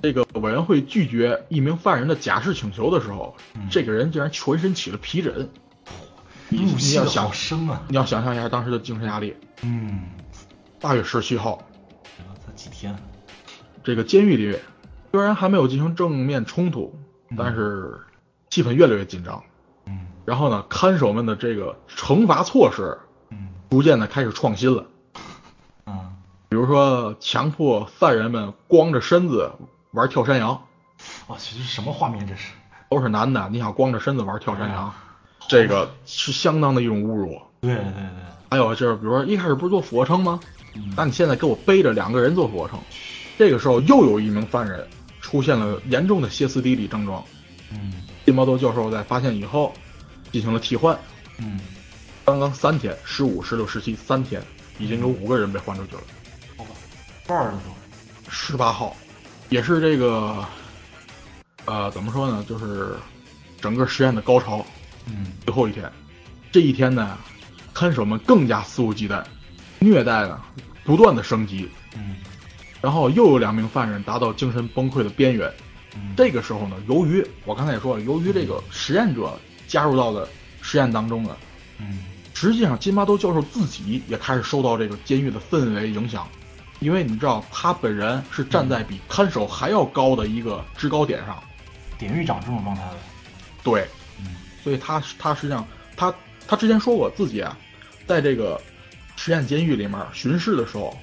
[0.00, 5.50] 这个委员会拒绝一名犯人的假释请求的时候，嗯，这个人竟然全身起了皮疹。
[6.50, 7.82] 你要想生啊。
[7.88, 9.36] 你要想象一下当时的精神压力。
[9.62, 10.02] 嗯，
[10.80, 11.62] 八月十七号，
[12.46, 12.96] 才几天？
[13.82, 14.56] 这个监狱里
[15.10, 16.94] 虽然还没有进行正面冲突，
[17.30, 17.98] 嗯但是
[18.50, 19.42] 气氛越来越紧张。
[19.86, 22.98] 嗯然后呢，看守们的这个惩罚措施
[23.30, 24.86] 嗯逐渐的开始创新了。
[25.86, 26.16] 嗯，
[26.48, 29.50] 比如说，强迫犯人们光着身子
[29.98, 30.62] 玩跳山羊，
[31.26, 32.24] 我去，这是什么画面？
[32.24, 32.52] 这是？
[32.88, 34.94] 都是男的，你想光着身子玩跳山羊，
[35.48, 37.36] 这个是相当的一种侮辱。
[37.60, 38.02] 对对对，
[38.48, 40.38] 还有就是，比如说一开始不是做俯卧撑吗？
[40.76, 42.78] 嗯那你现在给我背着两个人做俯卧撑，
[43.36, 44.86] 这个时候又有一名犯人
[45.20, 47.24] 出现了严重的歇斯底里症状。
[47.72, 49.72] 嗯金毛多教授在发现以后
[50.30, 50.96] 进行了替换，
[51.38, 51.58] 嗯，
[52.24, 54.40] 刚刚三天，十五、十六、十七三天，
[54.78, 56.02] 已经有五个人被换出去了。
[56.56, 56.70] 好吧，
[57.26, 58.94] 这儿的都，十八号，
[59.50, 60.44] 也是这个，
[61.64, 62.44] 呃，怎么说呢？
[62.48, 62.94] 就是
[63.60, 64.64] 整个实验的高潮，
[65.06, 65.90] 嗯最后一天。
[66.52, 67.16] 这一天呢，
[67.72, 69.24] 看守们更加肆无忌惮，
[69.78, 70.40] 虐待呢
[70.84, 72.16] 不断的升级，嗯
[72.80, 75.52] 然后又有两名犯人达到精神崩溃的边缘。
[75.94, 80.28] 嗯，这个时候呢，由于我刚才也说了，由于这个实验者加入到了
[80.60, 81.36] 实验当中呢，
[81.78, 82.00] 嗯
[82.34, 86.28] 实际上金巴多教授自己也开始受到这个监狱的氛围影响，
[86.80, 91.42] 因为你知道他本人是站在比看守还要高的一个制高点上，
[91.98, 92.96] 典狱长这种状态的，
[93.62, 93.86] 对，
[94.20, 96.14] 嗯所以他他实际上他
[96.46, 97.56] 他之前说过自己啊，
[98.06, 98.60] 在这个
[99.16, 100.96] 实验监狱里面巡视的时候，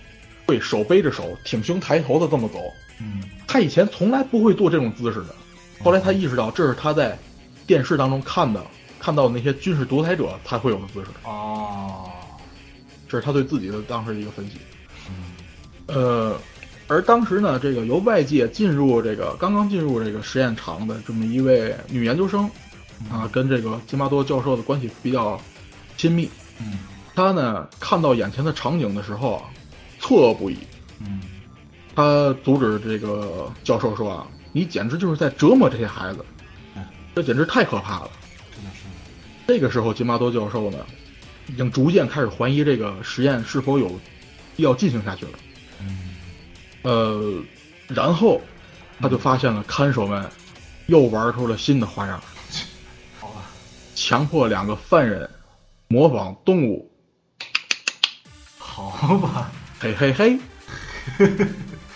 [0.46, 2.60] 会手背着手，挺胸抬头的这么走。
[3.00, 3.22] 嗯。
[3.48, 5.36] 他以前从来不会做这种姿势的，
[5.84, 7.18] 后来他意识到这是他在
[7.66, 8.62] 电视当中看的
[9.00, 12.10] 看到的那些军事独裁者才会有的姿势，哦，
[13.08, 14.58] 这是他对自己的当时的一个分析。
[15.88, 16.42] 嗯呃，
[16.88, 22.50] 而当时呢，这个由外界进入这个刚刚进入这个实验场的这么一位女研究生
[23.12, 25.40] 啊，跟这个金巴多教授的关系比较
[25.98, 26.30] 亲密。
[26.60, 26.80] 嗯
[27.16, 29.44] 她呢看到眼前的场景的时候啊，
[30.00, 30.58] 错愕不已。
[31.00, 31.22] 嗯
[31.96, 36.26] 她阻止这个教授说啊，你简直就是在折磨这些孩子
[36.76, 36.84] 嗯，
[37.16, 38.10] 这简直太可怕了。
[38.54, 38.84] 真的是，
[39.48, 40.80] 这个时候，金巴多教授呢，
[41.48, 43.88] 已经逐渐开始怀疑这个实验是否有
[44.58, 45.32] 必要进行下去了。
[46.86, 47.44] 嗯
[47.88, 48.40] 呃，然后
[49.02, 50.24] 他就发现了看守们
[50.88, 52.22] 又玩出了新的花样，
[53.20, 53.42] 好吧，
[53.96, 55.30] 强迫两个犯人
[55.88, 56.90] 模仿动物，
[58.58, 60.40] 好吧，嘿嘿嘿，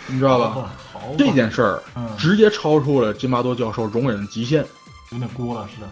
[0.08, 0.50] 你知道吧？
[0.92, 4.66] 好吧，这件事儿嗯直接超出了金巴多教授容忍的极限，
[5.12, 5.88] 有点过了，是的。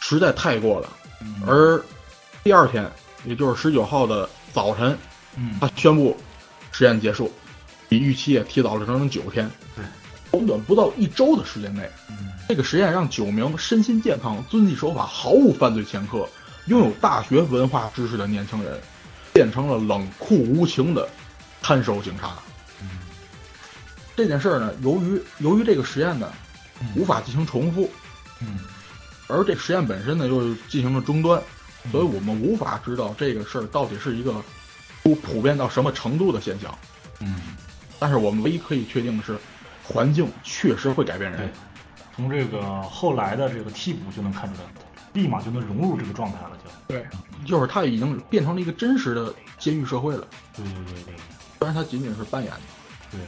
[0.00, 0.88] 实在太过了。
[1.22, 1.80] 嗯而
[2.42, 2.90] 第二天，
[3.24, 4.96] 也就是十九号的早晨，
[5.36, 6.16] 嗯他宣布
[6.72, 7.30] 实验结束，
[7.90, 9.50] 比预期也提早了整整九天。
[9.76, 9.84] 对，
[10.30, 16.26] 短短不到一周的时间内，嗯这个实验让九名身心健康、遵纪守法、毫无犯罪前科、
[16.66, 18.80] 拥有大学文化知识的年轻人，
[19.32, 21.08] 变成了冷酷无情的
[21.60, 22.34] 看守警察。
[22.80, 22.88] 嗯
[24.16, 26.32] 这件事儿呢，由于由于这个实验呢
[26.80, 27.90] 嗯无法进行重复，
[28.40, 28.60] 嗯
[29.28, 31.42] 而这实验本身呢又进行了中断，
[31.90, 34.34] 所以我们无法知道这个事儿到底是一个
[35.02, 36.76] 不普遍到什么程度的现象。
[37.20, 37.36] 嗯，
[38.00, 39.38] 但是我们唯一可以确定的是，
[39.84, 41.48] 环境确实会改变人。，
[42.16, 44.68] 从这个后来的这个替补就能看出来，
[45.12, 46.70] 立马就能融入这个状态了，就。
[46.92, 47.06] 对，
[47.46, 51.14] 就是他已经变成了一个真实的监狱社会了，对对对对
[51.58, 52.60] 虽然他仅仅是扮演的。
[53.12, 53.20] 对，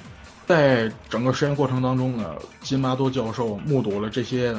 [0.46, 4.54] 在整个实验过程当中呢，金巴多教授目睹了这些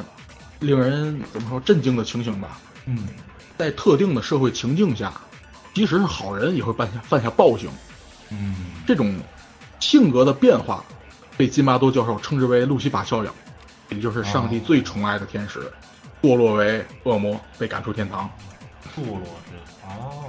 [0.60, 2.58] 令人怎么说震惊的情形吧。
[2.86, 3.08] 嗯
[3.56, 5.12] 在特定的社会情境下，
[5.72, 7.70] 即使是好人也会犯下犯下暴行。
[8.30, 9.14] 嗯这种
[9.84, 10.82] 性格的变化，
[11.36, 13.30] 被金巴多教授称之为路西法效应，
[13.90, 15.70] 也就是上帝最宠爱的天使，
[16.22, 18.30] 堕落为恶魔，被赶出天堂。
[18.96, 20.24] 堕落这哦，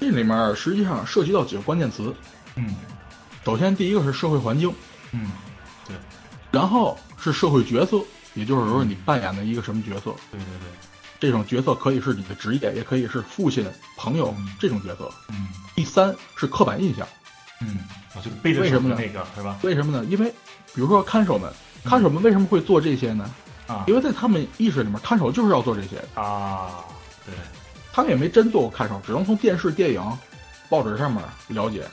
[0.00, 2.12] 这里面实际上涉及到几个关键词。
[2.56, 2.74] 嗯
[3.44, 4.74] 首先，第一个是社会环境，
[5.12, 5.30] 嗯，
[5.86, 5.94] 对
[6.50, 7.98] 然后是社会角色，
[8.34, 10.12] 也就是说你扮演的一个什么角色。
[10.32, 10.68] 对对对，
[11.20, 13.64] 这种角色可以是你的职业，也可以是父亲、
[13.96, 15.08] 朋友嗯这种角色。
[15.28, 17.06] 嗯第三是刻板印象，
[17.60, 17.78] 嗯，
[18.14, 19.58] 啊，就背着为什么呢那个是吧？
[19.62, 20.04] 为什么呢？
[20.08, 20.30] 因为
[20.74, 21.52] 比如说看守们，
[21.84, 23.30] 看守们为什么会做这些呢？
[23.66, 26.84] 啊因为在他们意识里面，看守就是要做这些，啊，
[27.26, 27.34] 对，
[27.92, 30.18] 他们也没真做过看守，只能从电视、电影、
[30.70, 31.86] 报纸上面了解。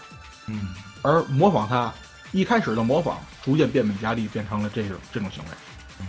[0.48, 1.94] 嗯而模仿他，
[2.32, 5.50] 一开始的模仿，逐渐变本加厉，变成了这种这种行为。
[6.00, 6.06] 嗯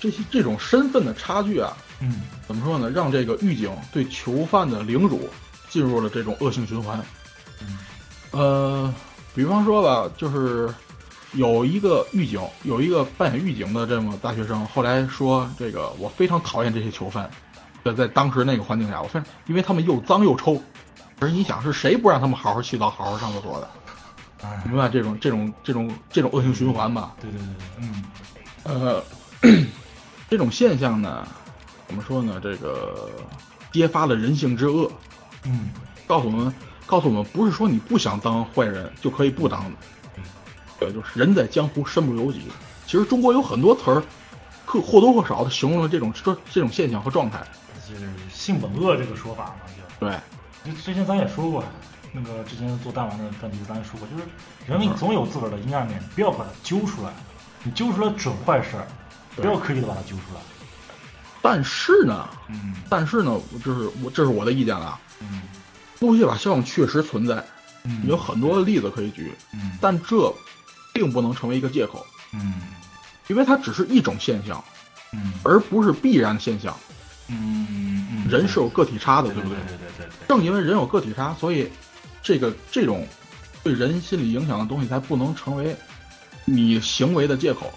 [0.00, 2.88] 这些这种身份的差距啊，嗯怎么说呢？
[2.88, 5.28] 让这个狱警对囚犯的凌辱
[5.68, 7.04] 进入了这种恶性循环。
[7.60, 7.78] 嗯
[8.30, 8.94] 呃，
[9.34, 10.72] 比方说吧，就是
[11.32, 17.30] 有一个狱警，有一个扮演狱警的这么大学生，后来说这个我非常讨厌这些囚犯，
[17.84, 20.60] 在在当时那个环境下，我非常因为他们又脏又臭。
[21.18, 23.68] 可是你想是谁不让他们好好洗澡、好好上厕所的？
[24.40, 27.16] 哎明白这种这种这种这种恶性循环吧？
[27.20, 28.04] 对对对对，嗯
[28.62, 29.02] 呃，
[30.30, 31.26] 这种现象呢，
[31.88, 32.38] 怎么说呢？
[32.40, 33.10] 这个
[33.72, 34.88] 揭发了人性之恶，
[35.42, 35.70] 嗯
[36.06, 36.54] 告诉我们，
[36.88, 39.70] 告诉我们，不是说你不想当坏人就可以不当的。
[40.80, 42.44] 对，就是人在江湖身不由己。
[42.86, 44.02] 其实中国有很多词儿，
[44.64, 47.46] 或或多或少的形容了这种这这种现象和状态。
[47.86, 50.06] 就是性本恶这个说法嘛，就。
[50.06, 50.18] 对，
[50.64, 51.62] 就之前咱也说过，
[52.10, 54.24] 那个之前做弹丸的专题咱也说过，就是
[54.66, 57.12] 人总有自个儿的阴暗面，不要把它揪出来。
[57.64, 58.86] 你揪出来准坏事儿，
[59.36, 60.40] 不要刻意的把它揪出来。
[61.42, 65.00] 但是呢，嗯但是呢，就是我这是我的意见了啊。
[65.20, 65.42] 嗯
[66.00, 67.44] 路西法效应确实存在，
[67.84, 70.32] 嗯，有很多的例子可以举，嗯但这
[70.92, 72.54] 并不能成为一个借口，嗯
[73.26, 74.62] 因为它只是一种现象，
[75.12, 76.76] 嗯而不是必然现象。
[77.28, 79.58] 嗯嗯，人是有个体差的，对不对？
[79.58, 80.26] 对对对对。
[80.26, 81.70] 正因为人有个体差，所以
[82.22, 83.06] 这个这种
[83.62, 85.76] 对人心理影响的东西才不能成为
[86.46, 87.70] 你行为的借口。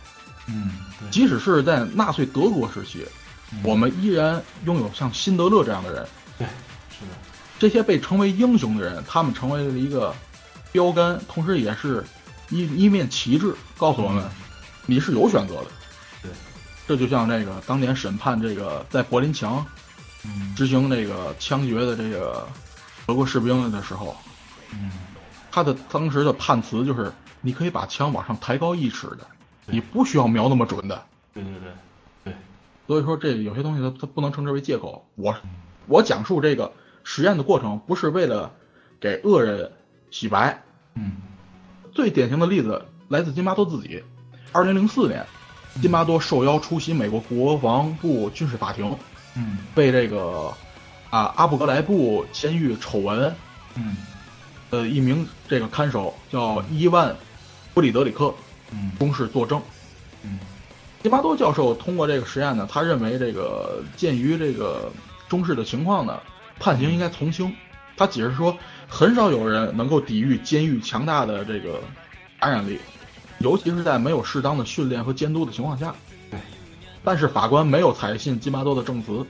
[0.48, 0.72] 嗯，
[1.12, 3.06] 即使是在纳粹德国时期，
[3.52, 6.08] 嗯我们依然拥有像辛德勒这样的人，
[6.38, 6.48] 对
[6.90, 7.12] 是的，
[7.62, 10.12] 这些被称为英雄的人，他们成为了一个
[10.72, 12.04] 标杆，同时也是
[12.50, 14.32] 一一面旗帜，告诉我们嗯。
[14.88, 15.68] 你是有选择的。
[16.24, 16.32] 对，
[16.88, 19.64] 这就像这个当年审判这个在柏林墙
[20.26, 20.56] 嗯。
[20.56, 22.48] 执行这个枪决的这个
[23.06, 24.18] 德国士兵的时候，
[24.72, 24.90] 嗯。
[25.52, 29.20] 他的当时的判词就是：你可以把枪往上抬高一尺的，
[29.68, 31.06] 你不需要瞄那么准的。
[31.32, 31.72] 对对对
[32.24, 32.34] 对，
[32.88, 35.08] 所以说，这有些东西它它不能称之为借口。
[35.14, 35.52] 我嗯。
[35.86, 36.72] 我讲述这个
[37.04, 38.52] 实验的过程，不是为了
[39.00, 39.72] 给恶人
[40.10, 40.62] 洗白。
[40.96, 41.14] 嗯
[41.94, 44.04] 最典型的例子来自金巴多自己。
[44.54, 45.26] 二零零四年，
[45.82, 48.96] 金巴多受邀出席美国国防部军事法庭，
[49.36, 50.54] 嗯被这个
[51.10, 53.34] 啊阿布格莱布监狱丑闻
[53.76, 53.98] 嗯
[54.70, 57.16] 呃一名这个看守叫伊万
[57.74, 58.34] 布里德里克
[58.72, 59.62] 嗯公示作证。
[60.24, 60.40] 嗯
[61.02, 64.92] 金巴多教授通过这个实验呢，他认为这个鉴于这个
[65.28, 66.20] 中式的情况呢，
[66.62, 67.52] 判刑应该从轻。
[67.98, 71.82] 他解释说，很少有人能够抵御监狱强大的这个
[72.40, 72.80] 感染力，
[73.40, 75.94] 尤其是在没有适当的训练和监督的情况下。
[76.30, 76.40] 对。
[77.04, 79.26] 但是法官没有采信金巴多的证词，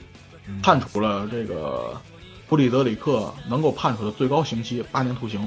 [0.46, 2.00] 嗯判处了这个
[2.46, 5.46] 弗里德里克能够判处的最高刑期八年徒刑。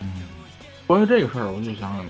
[0.00, 0.22] 嗯
[0.86, 2.04] 关于这个事儿，我就想，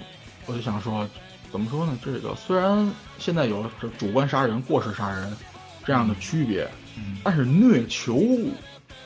[0.46, 1.06] 我就想说，
[1.50, 1.98] 怎么说呢？
[2.02, 5.36] 这个虽然现在有这主观杀人、过失杀人
[5.84, 8.14] 这样的区别，嗯但是虐囚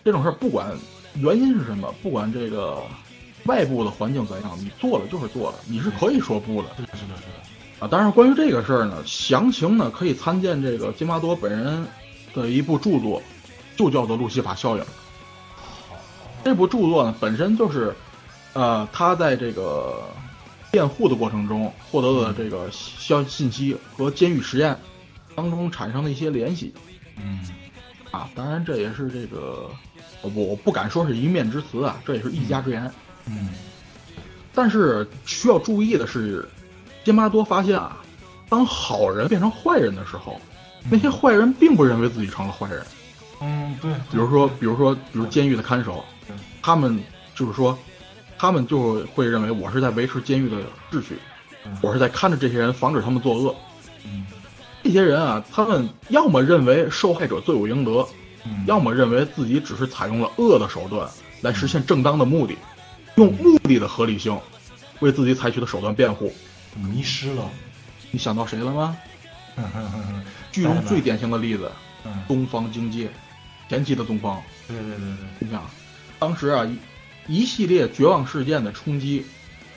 [0.08, 0.72] 这种事儿，不管
[1.16, 2.82] 原因是什么，不管这个
[3.44, 7.78] 外部的环境怎样，你做了就是做了，你是可以说不的是的，是的，是的。
[7.78, 7.86] 啊。
[7.86, 11.86] 当然，关于这个事儿呢，详情呢可以参见这个金巴多本人
[12.32, 13.22] 的一部著作，
[13.76, 14.82] 就叫做《路西法效应》。
[16.42, 17.94] 这部著作呢本身就是，
[18.54, 20.04] 呃，他在这个
[20.70, 24.74] 辩护的过程中获得的这个消信息和监狱实验
[25.34, 26.72] 当中产生的一些联系。
[27.18, 27.46] 嗯
[28.10, 29.70] 啊，当然这也是这个，
[30.22, 32.90] 我我不敢说是一面之词啊，这也是一家之言。
[33.26, 33.50] 嗯
[34.54, 36.48] 但是需要注意的是，
[37.04, 37.96] 金巴多发现啊，
[38.48, 40.40] 当好人变成坏人的时候，
[40.90, 42.84] 那些坏人并不认为自己成了坏人。
[43.40, 43.92] 嗯，对。
[44.10, 46.04] 比如说，比如说，比如监狱的看守，
[46.60, 47.00] 他们
[47.36, 47.78] 就是说，
[48.36, 50.56] 他们就会认为我是在维持监狱的
[50.90, 51.16] 秩序，
[51.64, 53.54] 嗯我是在看着这些人，防止他们作恶。
[54.04, 54.26] 嗯
[54.82, 58.06] 这些人啊，他们要么认为受害者罪有应得，嗯，
[58.66, 61.08] 要么认为自己只是采用了恶的手段
[61.40, 62.56] 来实现正当的目的，
[63.16, 64.38] 用目的的合理性
[65.00, 66.32] 为自己采取的手段辩护。
[66.76, 67.48] 迷失了。
[68.10, 68.96] 你想到谁了吗？
[70.52, 71.70] 剧中最典型的例子，
[72.04, 73.08] 嗯，东方经济，
[73.68, 74.40] 前期的东方。
[74.66, 75.26] 对对对对。
[75.40, 75.62] 你想，
[76.18, 79.26] 当时啊一一系列绝望事件的冲击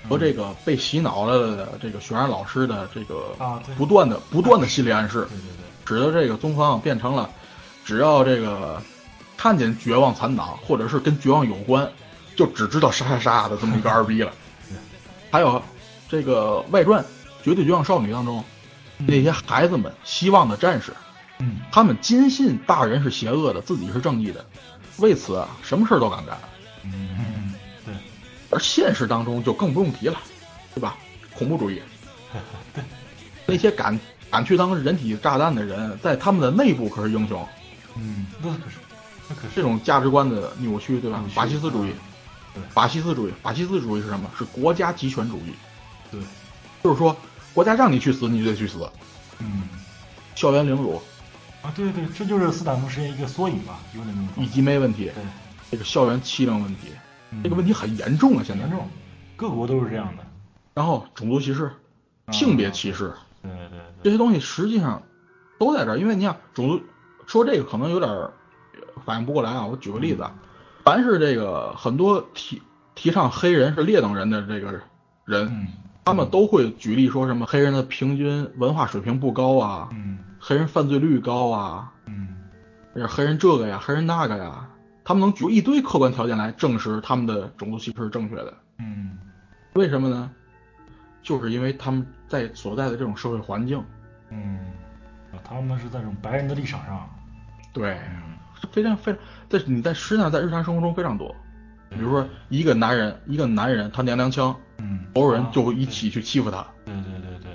[0.08, 5.66] 和这个被洗脑了的这个雪然老师的这个啊，不断的不断的心理暗示，对对对。
[5.84, 7.30] 使得这个东方变成了，
[7.84, 8.82] 只要这个
[9.38, 11.90] 看见绝望残党或者是跟绝望有关，
[12.36, 14.32] 就只知道杀杀杀的这么一个二逼了。
[15.32, 15.62] 还有
[16.10, 17.04] 这个外传
[17.44, 18.44] 《绝对绝望少女》当中，
[18.98, 20.94] 那些孩子们希望的战士，
[21.40, 24.46] 嗯他们坚信大人是邪恶的，自己是正义的，
[24.98, 26.38] 为此啊，什么事儿都敢干。
[26.84, 27.54] 嗯，
[27.86, 27.94] 对。
[28.50, 30.18] 而现实当中就更不用提了，
[30.76, 30.98] 对吧？
[31.34, 31.82] 恐怖主义，
[33.48, 37.48] 那些敢敢去当人体炸弹的人，在他们的内部可是英雄。
[37.96, 38.78] 嗯，那可是，
[39.30, 41.24] 那可是这种价值观的扭曲，对吧？
[41.34, 41.94] 法西斯主义。
[42.54, 44.30] 对，法西斯主义，法西斯主义是什么？
[44.38, 45.54] 是国家集权主义，
[46.12, 46.20] 对，
[46.84, 47.16] 就是说
[47.54, 48.90] 国家让你去死，你就得去死。
[49.40, 49.64] 嗯。
[50.36, 51.02] 校园凌辱，
[51.62, 54.30] 啊，对对，这就是斯坦福实验一个缩影吧，有点。
[54.38, 55.24] 以及没问题，对，
[55.72, 56.90] 这个校园欺凌问题，
[57.30, 57.42] 嗯。
[57.44, 58.64] 这个问题很严重啊，现在。
[58.64, 58.78] 很严。
[58.78, 58.90] 重，
[59.38, 60.26] 各国都是这样的。
[60.74, 61.72] 然后种族歧视、
[62.26, 62.32] 啊。
[62.32, 63.14] 性别歧视。
[63.42, 63.80] 对对。
[64.04, 65.02] 这，些东西实际上
[65.58, 66.84] 都在这儿，因为你想种族
[67.32, 68.34] 说这个可能有点儿
[69.06, 69.66] 反应不过来啊。
[69.66, 70.36] 我举个例子啊，
[70.84, 72.62] 凡是这个很多提
[72.94, 74.74] 提倡黑人是劣等人的这个
[75.24, 75.68] 人，嗯，
[76.04, 82.36] 他们都会举例说什么黑人的平均文化水平不高啊，嗯黑人犯罪率高啊，嗯
[82.94, 84.68] 或者黑人这个呀，黑人那个呀，
[85.06, 88.54] 他们能举一堆客观条件来证实他们的种族歧视是正确的。
[88.80, 89.18] 嗯
[89.74, 90.30] 为什么呢？
[91.24, 93.82] 就是因为他们在所在的这种社会环境，
[94.32, 94.58] 嗯，
[95.32, 97.08] 啊他们是在这种白人的立场上，
[97.74, 98.38] 对，嗯
[98.72, 101.34] 非常非常，在你在实际上在日常生活中非常多。
[101.90, 107.52] 比如说一个男人，一个男人他娘娘腔，嗯，所有人啊就会一起去欺负他，对对对对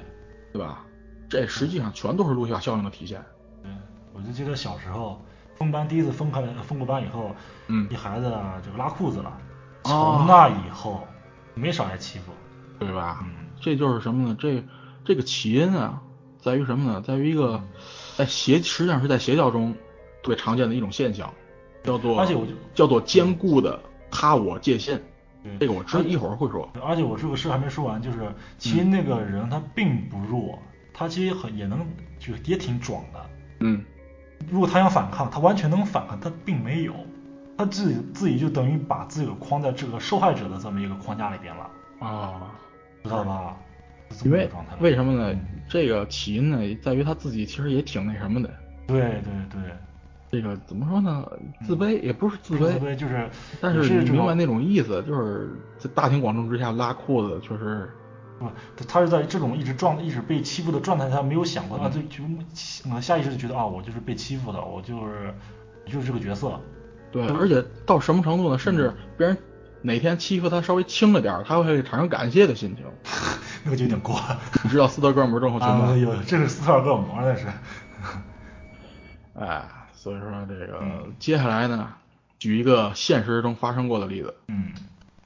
[0.52, 0.84] 对吧？
[1.28, 3.22] 这实际上全都是路西法效应的体现。
[3.62, 3.70] 对，
[4.12, 5.20] 我就记得小时候
[5.54, 7.34] 分班第一次分开了，分过班以后，
[7.68, 9.36] 嗯一孩子啊这个拉裤子了，
[9.84, 11.06] 哦从那以后
[11.54, 12.32] 没少挨欺负，
[12.78, 13.20] 对吧？
[13.22, 14.36] 嗯这就是什么呢？
[14.38, 14.62] 这
[15.04, 16.02] 这个起因啊，
[16.38, 17.00] 在于什么呢？
[17.00, 17.62] 在于一个
[18.16, 19.74] 在邪，实际上是在邪教中
[20.26, 21.32] 特别常见的一种现象，
[21.84, 23.78] 叫做而且我就叫做坚固的
[24.10, 25.00] 他我界限。
[25.44, 26.68] 对这个我知一会儿会说。
[26.84, 28.26] 而且我这个事还没说完，就是
[28.58, 30.58] 其实那个人他并不弱，
[30.92, 31.86] 他其实很也能
[32.18, 33.24] 就也挺壮的。
[33.60, 33.84] 嗯，
[34.50, 36.92] 如果他想反抗，他完全能反抗，他并没有，
[37.56, 41.70] 他自己自己就等于把自己框在这个受害者的这么一个框架里边了，
[42.00, 42.50] 啊，
[43.04, 43.56] 知道吧？
[44.10, 44.72] 是这因为么个状态。
[44.80, 45.46] 为什么呢嗯？
[45.68, 48.52] 这个起因呢，在于他自己其实也挺那什么的。
[48.88, 49.60] 对对对，
[50.36, 51.24] 这个怎么说呢？
[51.66, 53.26] 自卑也不是自卑，自卑就是，
[53.60, 57.88] 但是明白那种意思，就是在大庭广众之下拉裤子，确实
[58.38, 58.46] 不，
[58.86, 65.34] 他是在这种一直状一直被欺负的状态下，没有想过啊，嗯就下意识就觉得啊，我就是被欺负的，我就是
[65.86, 66.60] 就是这个角色。
[67.10, 68.58] 对，嗯而且到什么程度呢？
[68.58, 69.38] 甚至别人
[69.80, 72.84] 哪天欺负他稍微轻了点儿，他会产生感谢的心情。
[73.64, 74.38] 那个就有点过了。
[74.62, 75.86] 你知道斯德哥尔摩症候群吗？
[75.86, 77.46] 啊，有这是斯特尔摩那是。
[79.34, 79.62] 哎，
[79.96, 81.88] 所以说这个、嗯接下来呢，
[82.38, 84.32] 举一个现实中发生过的例子。
[84.46, 84.72] 嗯，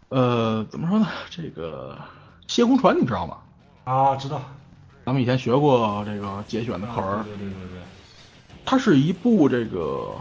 [0.08, 1.06] 呃，怎么说呢？
[1.28, 1.98] 这个
[2.46, 3.36] 谢公船你知道吗？
[3.84, 4.40] 啊，知道。
[5.04, 7.80] 咱们以前学过这个节选的课文，对对对对
[8.64, 10.14] 它是一部这个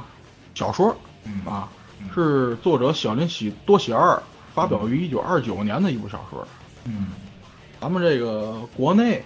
[0.56, 0.96] 小说
[1.26, 1.70] 嗯啊
[2.02, 4.22] 嗯，是作者小林喜多喜二
[4.56, 6.48] 发表于一九二九年的一部小说。
[6.86, 7.08] 嗯
[7.80, 9.24] 咱们这个国内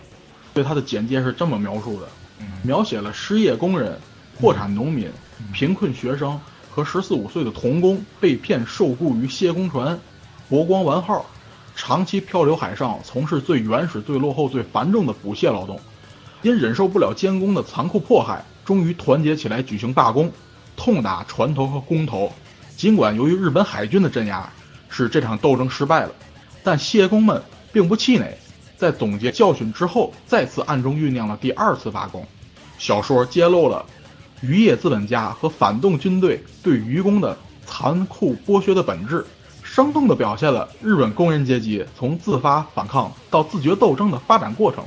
[0.53, 2.07] 对它的简介是这么描述的：
[2.39, 3.97] 嗯描写了失业工人、
[4.39, 5.09] 破产农民、
[5.53, 9.99] 贫困学生和十四五岁的童工被骗受雇于谢公船、
[10.49, 11.25] 博光丸号，
[11.75, 15.79] 长期漂流海上，从事最原始、最落后、最繁重的捕蟹劳动。
[16.41, 20.29] 因忍受不了监工的残酷迫害，终于团结起来举行罢工，
[20.75, 22.31] 痛打船头和工头。
[22.75, 24.51] 尽管由于日本海军的镇压，
[24.89, 26.11] 使这场斗争失败了，
[26.63, 28.37] 但谢工们并不气馁，
[28.77, 32.27] 在总结教训之后，再次暗中酝酿了第二次罢工。
[32.77, 33.85] 小说揭露了
[34.43, 39.25] 渔业资本家和反动军队对渔工的残酷剥削的本质，
[39.63, 44.83] 生动地表现了日本工人阶级从自发反抗到自觉斗争的发展过程，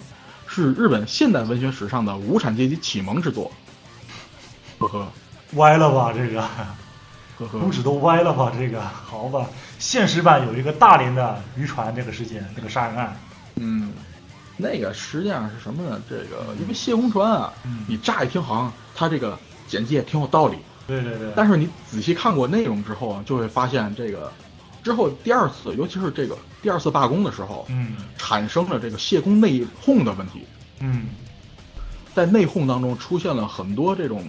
[0.46, 3.50] 是日本现代文学史上的无产阶级启蒙之作。
[4.78, 5.08] 呵呵
[5.54, 6.42] 歪了吧这个，
[7.38, 9.46] 呵呵拇，指都歪了吧这个，好吧。
[9.78, 13.16] 现实版有一个大连的渔船这个事件，那个杀人案。
[13.54, 13.90] 嗯，
[14.58, 15.98] 那个实际上是什么呢？
[16.10, 19.38] 这个因为谢公船啊，嗯你乍一听好像它这个
[19.68, 21.30] 简介挺有道理，对对对。
[21.36, 24.32] 但是你仔细看过内容之后啊，就会发现这个
[24.82, 27.96] 之后第二次，尤其是这个第二次罢工的时候，嗯。
[28.16, 30.46] 产生了这个谢工内讧的问题，
[30.80, 31.08] 嗯。
[32.14, 34.26] 在内讧当中出现了很多这种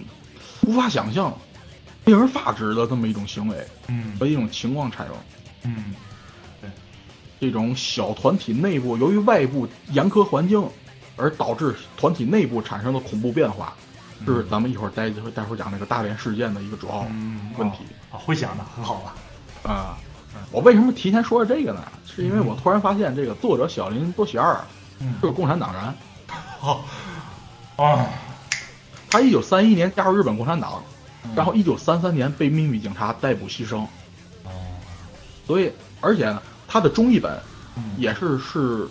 [0.66, 1.34] 无法想象、
[2.04, 4.16] 令人发指的这么一种行为嗯。
[4.20, 5.16] 和一种情况产生。
[5.64, 5.94] 嗯
[7.40, 10.60] 这种小团体内部由于外部严苛环境
[11.14, 13.87] 而导致团体内部产生的恐怖变化，这
[14.26, 17.78] 是咱们一会儿待会待会儿讲那个大连事件的一个主要嗯，问题。
[18.10, 19.14] 啊，会讲的很好吧？
[19.70, 19.98] 啊，
[20.50, 21.82] 我为什么提前说这个呢？
[22.06, 24.58] 是因为我突然发现这个作者小林多喜二
[25.00, 25.94] 嗯是个共产党人，
[26.58, 26.84] 好
[27.76, 28.06] 啊，
[29.10, 30.82] 他一九三一年加入日本共产党，
[31.24, 33.82] 嗯然后一九三三年被秘密警察逮捕牺牲，
[34.44, 34.50] 哦
[35.46, 37.38] 所以而且呢，他的中译本
[37.76, 38.88] 嗯也是是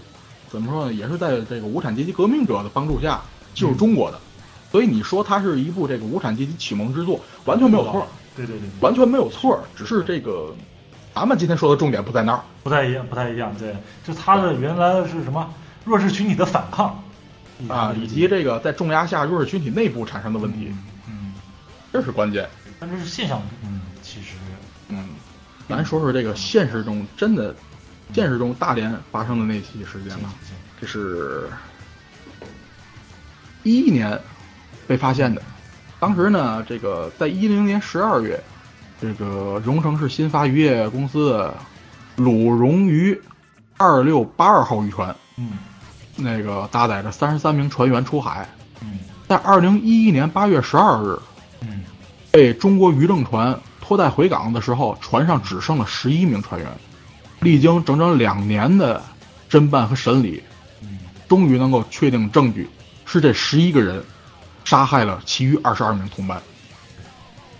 [0.49, 0.93] 怎么说呢？
[0.93, 3.19] 也是在这个无产阶级革命者的帮助下
[3.53, 4.19] 进入中国的，
[4.71, 10.53] 所以你说它是一部这个无产阶级启蒙之作，完全没有错，对对对，完全没有错，只是这个
[11.13, 12.41] 咱们今天说的重点不在那儿。
[12.63, 13.55] 不太一样，不太一样。
[13.57, 15.53] 对，就他的原来是什么？
[15.85, 17.03] 弱势群体的反抗。
[17.67, 20.71] 啊，以及这个在重压下弱势群体内部产生的问题，
[21.07, 21.33] 嗯，
[21.91, 22.47] 这是关键。
[22.79, 24.35] 但这是现象，嗯，其实
[24.89, 25.09] 嗯，
[25.67, 27.55] 咱说说这个现实中真的，
[28.13, 30.31] 现实中大连发生的那起事件吧。
[30.79, 31.49] 这是
[33.63, 34.21] 一一年
[34.87, 35.41] 被发现的，
[35.99, 38.41] 当时呢，这个在一零年十二月，
[39.01, 41.53] 这个荣成市新发渔业公司的
[42.15, 43.19] 鲁荣渔
[43.75, 45.51] 二六八二号渔船，嗯。
[46.15, 48.47] 那个搭载着三十三名船员出海，
[48.81, 48.99] 嗯。
[49.27, 51.19] 在二零一一年八月十二日
[51.61, 51.83] 嗯。
[52.31, 56.67] 被中国渔政船拖带回港的时候，船上只剩了十一名船员。
[57.41, 59.03] 历经整整两年的
[59.47, 60.41] 侦办和审理，
[60.81, 60.97] 嗯。
[61.27, 62.67] 终于能够确定证据，
[63.05, 64.03] 是这十一个人
[64.67, 66.41] 杀害了其余二十二名同伴。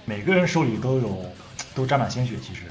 [0.04, 1.26] 每个人手里都有
[1.74, 2.64] 都沾满鲜血，其实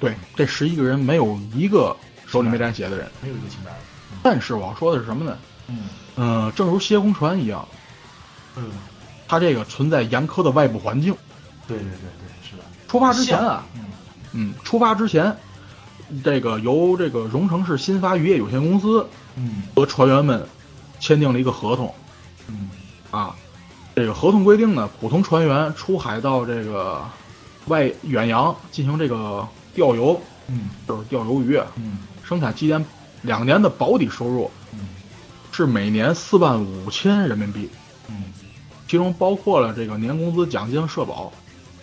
[0.00, 3.08] 对，这十一个人没有一个手里没沾血的人。
[3.22, 3.76] 没有一个清白的。
[4.20, 5.38] 但是我要说的是什么呢？
[5.68, 5.82] 嗯
[6.16, 7.68] 嗯、正如歇工船一样，
[8.56, 8.68] 嗯，
[9.28, 11.14] 它这个存在严苛的外部环境。
[11.68, 12.64] 对对对对，是的。
[12.88, 13.84] 出发之前啊，嗯
[14.32, 15.36] 嗯，出发之前，
[16.24, 20.44] 这个由这个荣城市新发渔业有限公司嗯和船员们
[20.98, 21.94] 签订了一个合同
[22.48, 22.68] 嗯
[23.12, 23.36] 啊。
[23.94, 27.02] 这个合同规定呢，普通船员出海到这个
[27.66, 32.84] 外远洋进行这个钓游，嗯就是钓鱿鱼，啊嗯生产期间
[33.22, 34.80] 两年的保底收入嗯
[35.52, 37.70] 是每年四万五千人民币，
[38.08, 38.24] 嗯，
[38.88, 41.32] 其中包括了这个年工资、奖金、社保，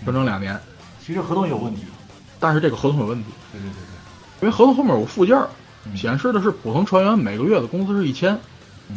[0.05, 0.59] 整整两年。
[1.05, 1.83] 其实合同有问题。
[2.39, 5.47] 但是这个合同有问题，对对对因为合同后面有附件儿，
[5.85, 8.37] 嗯显示的是普通船员每个月的工资是一千，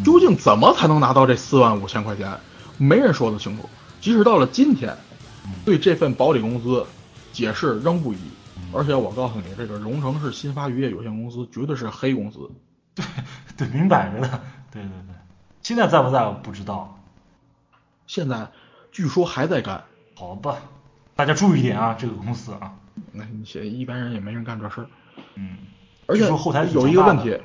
[0.05, 2.37] 究竟怎么才能拿到这四万五千块钱？
[2.79, 3.69] 没人说得清楚。
[4.01, 4.97] 即使到了今天，
[5.47, 6.85] 嗯对这份保底工资
[7.33, 8.17] 解释仍不一。
[8.57, 12.51] 嗯而且我告诉你，这个荣成市新发渔业有限公司绝对是黑公司。
[12.95, 13.05] 对
[13.57, 14.41] 对明摆着的。
[14.73, 15.15] 对对对，
[15.63, 16.99] 现在在不在我不知道。
[18.07, 18.49] 现在
[18.93, 19.85] 据说还在干。
[20.17, 20.59] 好吧，
[21.17, 22.75] 大家注意点啊，这个公司啊。
[23.13, 24.87] 那你写一般人也没人干这事儿。
[25.35, 25.57] 嗯，
[26.07, 27.37] 而且说后台有一个问题，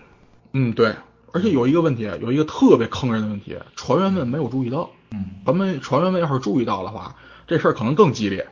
[0.53, 0.95] 嗯，对，
[1.31, 4.89] 而且有一个问题，有一个特别坑人的问题，船员们没有注意到。
[5.11, 7.15] 嗯咱们船员们要是注意到的话，
[7.47, 8.47] 这事儿可能更激烈。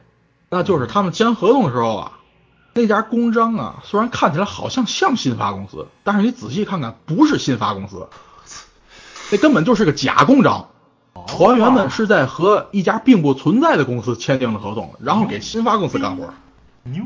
[0.49, 2.20] 那就是他们签合同的时候啊，
[2.74, 8.08] 那家公章啊，虽然看起来好像像新发公司，但是你仔细看看，不是新发公司，
[9.32, 10.70] 那根本就是个假公章。
[11.28, 16.34] 船员们是在和一家并不存在的公司签订了合同，然后给新发公司干活。
[16.84, 17.03] 牛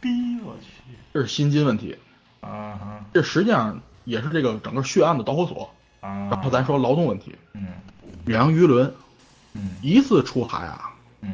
[0.00, 0.08] 逼！
[0.44, 1.96] 我去，这是薪金问题。
[2.40, 5.70] 啊哈这实际上也是这个整个血案的导火索。
[6.00, 6.28] 啊！
[6.30, 7.66] 然后咱说劳动问题，嗯
[8.26, 8.94] 远洋渔轮
[9.54, 11.32] 嗯一次出海啊，嗯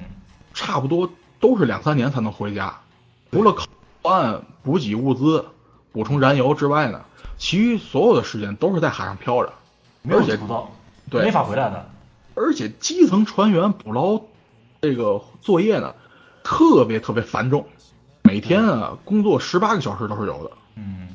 [0.54, 2.78] 差不多都是两三年才能回家。
[3.30, 3.66] 除了靠
[4.02, 5.44] 岸补给物资、
[5.90, 7.02] 补充燃油之外呢，
[7.38, 9.52] 其余所有的时间都是在海上漂着。
[10.02, 10.70] 没有而且出道，
[11.10, 11.88] 对没法回来的。
[12.34, 14.20] 而且基层船员捕捞
[14.80, 15.94] 这个作业呢，
[16.42, 17.66] 特别特别繁重，
[18.22, 20.50] 每天啊工作十八个小时都是有的。
[20.74, 21.08] 嗯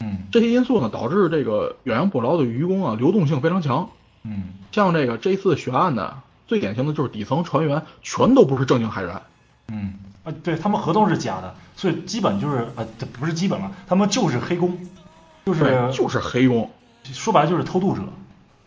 [0.00, 3.90] 嗯这些因素呢，导致这个远洋捕捞的渔工啊流动性非常强。
[4.22, 4.54] 嗯。
[4.72, 9.20] 像这个这次悬案呢，最典型的就是底层船员全都不是正经海员。
[9.68, 9.94] 嗯。
[10.22, 14.78] 啊，对他们合同是假的，所以基本就是啊，这不是基本了，他们就是黑工，
[15.46, 16.70] 就是，就是黑工。
[17.04, 18.02] 说白了就是偷渡者，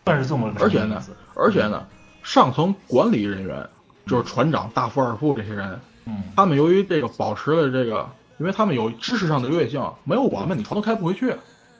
[0.04, 1.00] 算是这么而且呢，
[1.36, 1.86] 而且呢，
[2.24, 3.68] 上层管理人员
[4.04, 6.24] 就是船长、大副、二副这些人，嗯。
[6.34, 11.36] 他们由于这个保持了这个，因为他们有知识上的优越性，没有我们你船都开不回去，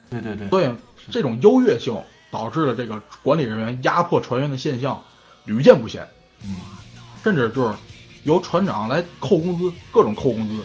[0.09, 0.73] 对对对，所以
[1.11, 2.01] 这种优越性
[2.35, 5.01] 导致了这个管理人员压迫船员的现象
[5.45, 6.05] 屡见不鲜，
[6.43, 6.57] 嗯
[7.23, 7.73] 甚至就是
[8.23, 10.61] 由船长来扣工资，各种扣工资，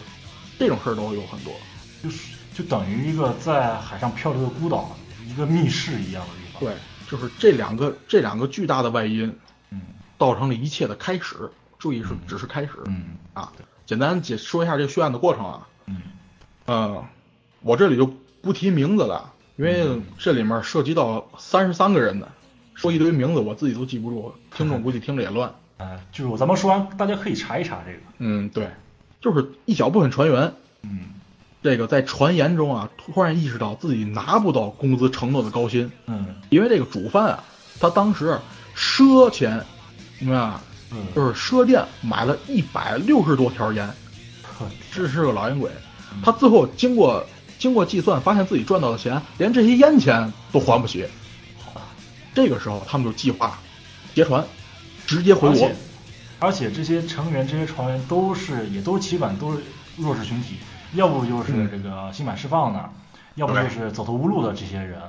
[0.59, 1.53] 这种事儿都有很多。
[2.03, 4.93] 就是就等于一个在海上漂流的孤岛，
[5.25, 6.59] 一个密室一样的地方。
[6.59, 6.75] 对，
[7.09, 9.33] 就是这两个这两个巨大的外因，
[9.69, 9.81] 嗯
[10.19, 11.49] 造成了一切的开始。
[11.79, 12.71] 注意是只是开始。
[12.87, 13.49] 嗯啊，
[13.85, 15.65] 简单解说一下这个血案的过程啊。
[15.85, 16.01] 嗯
[16.65, 17.05] 呃，
[17.61, 18.05] 我这里就
[18.41, 19.31] 不提名字了，
[19.61, 22.27] 因为这里面涉及到三十三个人的，
[22.73, 25.53] 说一堆名字我自己都记不住，听众估计听着也乱。
[25.77, 27.99] 哎，就是我咱们说完，大家可以查一查这个。
[28.17, 28.67] 嗯，对，
[29.21, 30.51] 就是一小部分船员，
[30.81, 31.09] 嗯
[31.61, 37.43] 这个在传言中啊，突然意识到自己拿不到工资承诺的高薪，嗯因为这个主犯啊，
[37.79, 38.39] 他当时
[38.75, 39.63] 赊钱，
[40.17, 40.61] 明白吧？
[40.91, 43.87] 嗯，就是赊店买了一百六十多条烟，
[44.41, 45.69] 呵这是个老烟鬼。
[46.23, 47.23] 他最后经过
[47.61, 51.05] 经过计算，发现自己赚到的钱连这些烟钱都还不起。
[52.33, 53.59] 这个时候，他们就计划
[54.15, 54.43] 劫船，
[55.05, 55.69] 直接回国
[56.39, 56.71] 而且。
[56.71, 59.59] 这些成员、这些船员都是也都基本都是
[59.95, 60.55] 弱势群体，
[60.93, 62.89] 要不就是嗯这个刑满释放的，
[63.35, 64.99] 要不就是走投无路的这些人。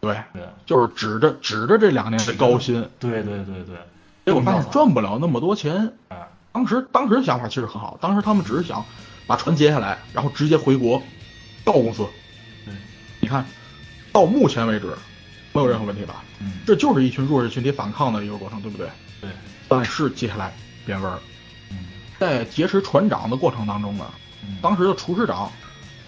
[0.00, 3.76] 对，对就是指着指着这两年的高薪，对对对对，
[4.24, 5.92] 结果发现赚不了那么多钱。
[6.08, 6.16] 哎，
[6.52, 8.82] 当时当时的想法其实很好，当时他们只是想
[9.26, 11.02] 把船劫下来，然后直接回国
[11.72, 12.06] 告公司。
[12.64, 12.74] 对，
[13.20, 13.44] 你看，
[14.12, 14.86] 到目前为止
[15.52, 16.24] 没有任何问题吧？
[16.40, 18.88] 嗯，这就是一群弱势群体反抗的一个过程，对不对？
[19.20, 19.30] 对，
[19.68, 20.54] 但是接下来
[20.86, 21.18] 变味儿，
[21.70, 21.78] 嗯
[22.18, 24.10] 在劫持船长的过程当中呢，
[24.42, 25.50] 嗯，当时的厨师长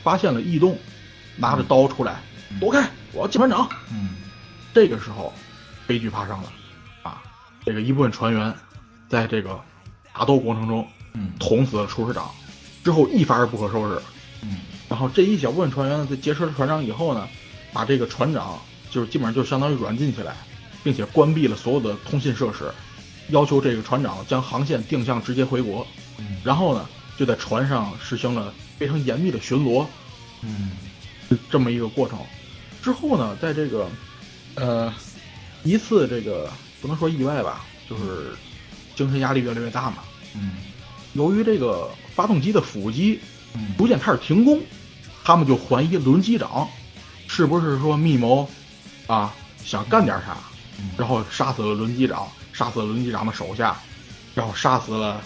[0.02, 0.78] 发现了异动，
[1.36, 3.68] 拿着刀出来，嗯躲开，我要见船长。
[3.92, 4.16] 嗯
[4.72, 5.32] 这个时候，
[5.86, 6.52] 悲剧发生了，
[7.02, 7.22] 啊，
[7.66, 8.54] 这个一部分船员
[9.08, 9.60] 在这个
[10.12, 12.30] 打斗过程中嗯捅死了厨师长，
[12.84, 14.00] 之后一发而不可收拾。
[14.42, 14.58] 嗯
[14.90, 17.26] 然后这一小部分船员呢，在劫持了船长以后呢，
[17.72, 18.60] 把这个船长
[18.90, 20.34] 就是基本上就相当于软禁起来，
[20.82, 22.68] 并且关闭了所有的通信设施，
[23.28, 25.86] 要求这个船长将航线定向直接回国。
[26.18, 29.86] 嗯，然后呢，就在船上实行了非常严密的巡逻，
[30.42, 30.72] 嗯
[31.48, 32.18] 这么一个过程。
[32.82, 33.88] 之后呢，在这个
[34.56, 34.92] 呃
[35.62, 36.50] 一次这个
[36.82, 38.32] 不能说意外吧，就是
[38.96, 39.98] 精神压力越来越大嘛。
[40.34, 40.56] 嗯
[41.12, 43.20] 由于这个发动机的辅机
[43.54, 44.60] 嗯逐渐开始停工，
[45.22, 46.68] 他们就怀疑轮机长
[47.28, 48.48] 是不是说密谋
[49.06, 50.36] 啊，想干点啥，
[50.78, 53.76] 嗯，然后杀死了轮机长，杀死了轮机长的手下，
[54.34, 55.20] 然后杀死了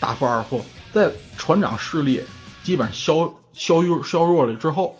[0.00, 2.22] 大副、二副，在船长势力
[2.62, 4.98] 基本消消弱削弱了之后，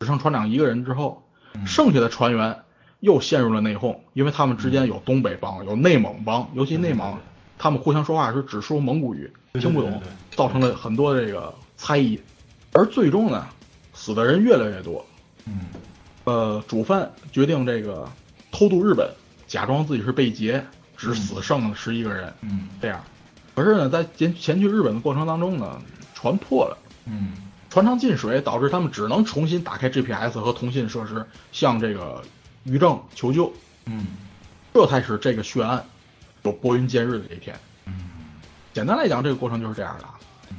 [0.00, 1.22] 只剩船长一个人之后，
[1.54, 1.66] 嗯。
[1.66, 2.56] 剩下的船员
[3.00, 7.16] 又陷入了内讧，因为他们之间有东北帮，有内蒙帮，尤其内蒙
[7.58, 10.02] 他们互相说话是只说蒙古语，听不懂
[10.34, 12.20] 造成了很多这个猜疑，
[12.72, 13.46] 而最终呢，
[14.02, 15.06] 死的人越来越多。
[15.46, 15.60] 嗯
[16.24, 18.08] 呃，主犯决定这个
[18.50, 19.08] 偷渡日本，
[19.46, 20.64] 假装自己是被劫，
[20.96, 23.00] 只死剩了十一个人，嗯这样。
[23.54, 25.80] 可是呢，在前前去日本的过程当中呢，
[26.14, 26.76] 船破了，
[27.06, 27.34] 嗯
[27.70, 32.20] 船舱进水，导致他们只能重新打开 GPS 和通信设施，向这个
[32.64, 33.52] 渔政求救。
[33.86, 34.06] 嗯
[34.74, 35.84] 这才使这个血案
[36.42, 37.54] 有拨云见日的这一天。
[37.86, 37.92] 嗯
[38.72, 40.04] 简单来讲，这个过程就是这样的。
[40.50, 40.56] 嗯，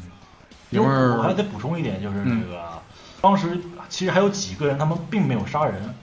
[0.69, 0.87] 里面
[1.17, 2.81] 我还得补充一点，就是嗯这个，
[3.24, 3.57] 当时
[3.88, 5.95] 其实还有几个人，他们并没有杀人。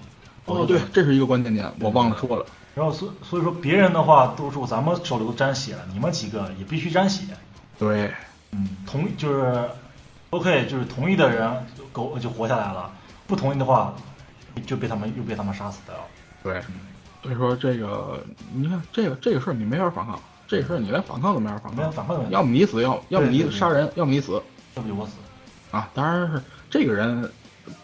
[0.47, 2.47] 哦，对，这是一个关键点，我忘了说了。
[2.75, 7.25] 然后所所以说别人的话都说咱们手里都沾血了，你们几个也必须沾血。
[7.79, 8.11] 对，
[8.53, 9.69] 嗯，同就是
[10.31, 12.91] OK，就是同意的人狗就活下来了，
[13.27, 13.95] 不同意的话
[14.65, 16.03] 就被他们又被他们杀死掉了。
[16.43, 16.63] 对，
[17.23, 18.19] 所以说这个，
[18.55, 20.19] 你看这个这个事儿你没法反抗，
[20.49, 24.33] 这个事儿你连反抗都没法反抗，没有反抗要么你死，要要么你杀人，要么你死
[24.75, 25.13] 要不就我死。
[25.71, 25.91] 啊。
[25.93, 27.31] 当然是这个人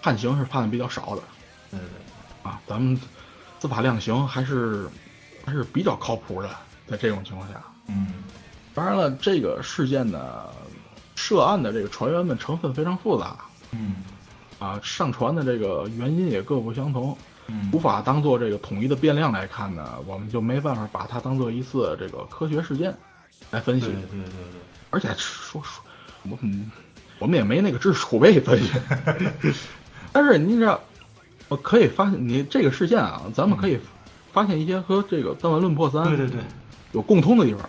[0.01, 1.23] 判刑是判的比较少的
[1.71, 2.99] 对对对，啊，咱们
[3.61, 4.89] 司法量刑还是
[5.45, 6.49] 还是比较靠谱的，
[6.87, 7.61] 在这种情况下。
[7.89, 8.15] 嗯
[8.75, 10.45] 当然了，这个事件呢，
[11.15, 13.37] 涉案的这个船员们成分非常复杂
[13.71, 14.05] 嗯
[14.59, 17.17] 啊，上船的这个原因也各不相同，
[17.47, 22.95] 嗯无法当做这个统一的变量来看呢，我们就没办法把它当做一次这个科学事件
[23.51, 23.87] 来分析。
[23.87, 24.61] 对对对对对，
[24.91, 25.83] 而且说说，
[26.25, 26.71] 我们
[27.19, 28.71] 我们也没那个知识储备分析。
[30.13, 30.81] 但是你知道，
[31.49, 33.79] 我可以发现你这个事件啊，咱们可以
[34.33, 36.41] 发现一些和这个《弹丸论破三》对对对
[36.93, 37.69] 有共通的地方，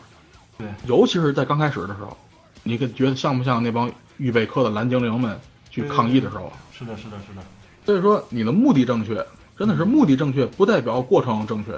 [0.57, 2.15] 对，尤其是在刚开始的时候，
[2.63, 5.37] 你可觉得像不像那帮预备科的蓝精灵们
[5.69, 6.51] 去抗议的时候？
[6.71, 7.41] 是的，是的，是的，
[7.85, 9.25] 所以说，你的目的正确，
[9.57, 11.71] 真的是目的正确，不代表过程正确。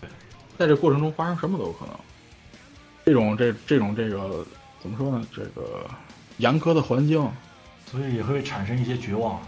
[0.00, 0.08] 对，
[0.58, 1.94] 在这过程中发生什么都有可能。
[3.04, 4.44] 这种这这种这个
[4.80, 5.26] 怎么说呢？
[5.34, 5.88] 这个
[6.38, 7.30] 严苛的环境，
[7.90, 9.40] 所以也会产生一些绝望。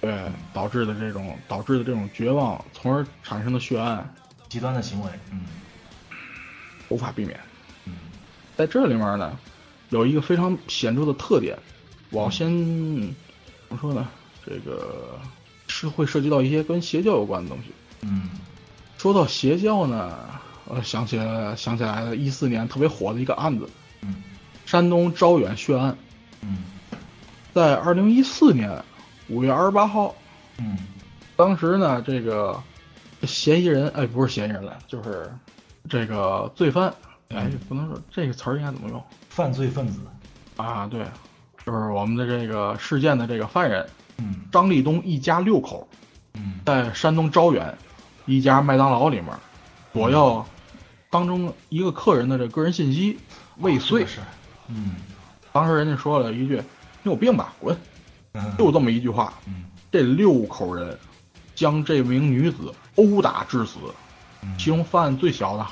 [0.00, 0.14] 对
[0.52, 4.14] 导致的这种导致的这种绝望，从而产生的血案，
[4.50, 5.40] 极端的行为，嗯
[6.90, 7.40] 无法避免。
[7.86, 7.94] 嗯
[8.54, 9.38] 在这里面呢，
[9.88, 11.58] 有一个非常显著的特点，
[12.10, 14.06] 我要先怎么说呢？
[14.44, 15.18] 这个
[15.68, 17.72] 是会涉及到一些跟邪教有关的东西。
[18.02, 18.28] 嗯
[18.98, 20.14] 说到邪教呢，
[20.66, 23.68] 我想起来想起来了，一四年特别火的一个案子
[24.02, 24.22] 嗯——
[24.66, 26.13] 山东招远血案，嗯
[27.54, 28.82] 在二零一四年
[29.28, 30.14] 五月二十八号，
[30.58, 30.76] 嗯。
[31.36, 32.60] 当时呢，这个
[33.22, 35.32] 嫌疑人，哎，不是嫌疑人了，就是
[35.88, 36.92] 这个罪犯，
[37.28, 39.02] 哎，不能说这个词儿应该怎么用？
[39.28, 40.00] 犯罪分子，
[40.56, 40.86] 啊？
[40.86, 41.04] 对，
[41.64, 43.86] 就是我们的这个事件的这个犯人
[44.18, 44.42] 嗯。
[44.52, 45.88] 张立东一家六口，
[46.34, 46.60] 嗯。
[46.66, 47.76] 在山东招远
[48.26, 49.30] 一家麦当劳里面，
[49.92, 50.46] 索要
[51.10, 53.18] 当中一个客人的这个人信息
[53.58, 54.06] 未遂。
[54.06, 54.20] 是，
[54.68, 54.96] 嗯。
[55.52, 56.62] 当时人家说了一句
[57.04, 57.76] ：“你有病吧，滚！”
[58.34, 60.98] 嗯就这么一句话，嗯这六口人
[61.54, 63.78] 将这名女子殴打致死，
[64.42, 65.64] 嗯其中犯案最小的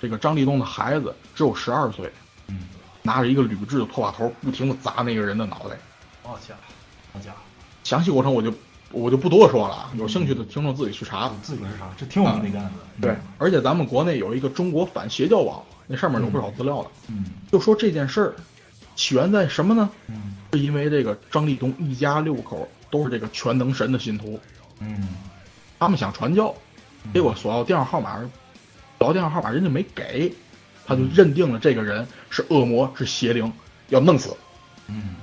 [0.00, 2.10] 这个张立东的孩子只有十二岁，
[2.46, 2.60] 嗯，
[3.02, 5.76] 拿着一个铝制的拖把头不停地砸那个人的脑袋。
[6.22, 6.72] 好家伙，
[7.12, 7.36] 好家伙，
[7.84, 8.50] 详细过程我就
[8.90, 11.30] 我就不多说了啊，有兴趣的听众自己去查。
[11.42, 11.90] 自个儿是啥？
[11.98, 18.34] 这挺有名的一个案子，对，而且咱们国内有一个中国反邪教网，那上面有不少资料的，嗯就说这件事儿
[18.96, 19.90] 起源在什么呢？
[20.06, 24.40] 嗯是因为这个张立东一家六口都是这个全能神的信徒，
[24.80, 25.08] 嗯。
[25.78, 26.54] 他们想传教，
[27.04, 27.12] 嗯。
[27.12, 28.18] 结果索要电话号码，
[28.98, 30.32] 索要电话号码人家没给，
[30.86, 33.52] 他就认定了这个人是恶魔，是邪灵，
[33.88, 34.36] 要弄死。
[34.86, 35.16] 嗯。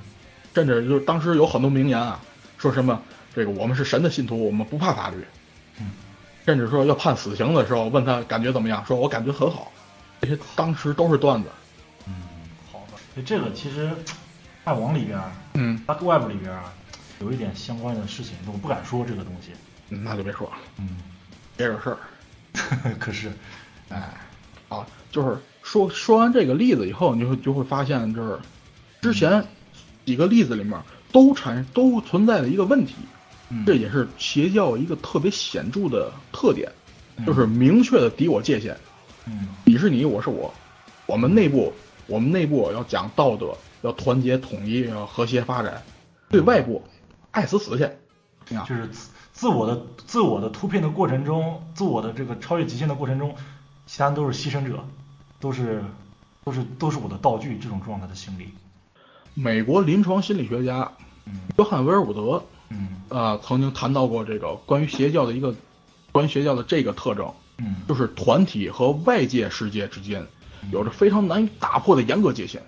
[0.54, 2.18] 甚至就是当时有很多名言啊，
[2.56, 3.02] 说什么
[3.34, 5.16] 这个我们是神的信徒，我们不怕法律，
[5.78, 5.90] 嗯，
[6.46, 9.70] 甚至说要判死刑的时候，问他感觉怎么样，说我感觉很好，
[10.22, 11.50] 这些当时都是段子。
[12.06, 12.14] 嗯，
[12.72, 12.96] 好的。
[13.12, 13.90] 所以这个其实
[14.66, 16.72] 爱网里边儿，嗯，它 Web 里边啊，
[17.20, 19.52] 有一点相关的事情，我不敢说这个东西。
[19.88, 20.88] 那就别说了，嗯，
[21.56, 21.98] 别惹事儿。
[22.98, 23.30] 可是，
[23.90, 24.12] 哎，
[24.68, 28.36] 啊，就是说说完这个例子以后，你会就会发现，就是
[29.00, 29.44] 之前
[30.04, 30.76] 几个例子里面
[31.12, 32.96] 都产都存在的一个问题，
[33.50, 36.68] 嗯这也是邪教一个特别显著的特点，
[37.18, 38.76] 嗯就是明确的敌我界限，
[39.26, 40.52] 嗯你是你，我是我，
[41.06, 41.72] 我们内部
[42.08, 43.56] 我们内部要讲道德，
[43.86, 45.82] 要团结统一，要和谐发展，
[46.28, 46.82] 对外部
[47.30, 47.84] 爱死死去，
[48.54, 53.36] 啊，就是自自我的自我的突变的过程中，自我的这个超越极限的过程中，
[53.86, 54.84] 其他人都是牺牲者，
[55.38, 55.84] 都是
[56.44, 58.48] 都是都是我的道具，这种状态的心理。
[59.34, 60.90] 美国临床心理学家
[61.26, 65.54] 嗯约翰威尔伍德嗯呃曾经谈到过这个关于邪教的一个
[66.10, 70.26] 关于邪教的这个特征，嗯就是团体和外界世界之间
[70.72, 72.62] 有着非常难以打破的严格界限。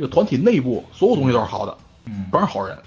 [0.00, 1.76] 这个团体内部所有东西都是好的，
[2.06, 2.78] 嗯全是好人，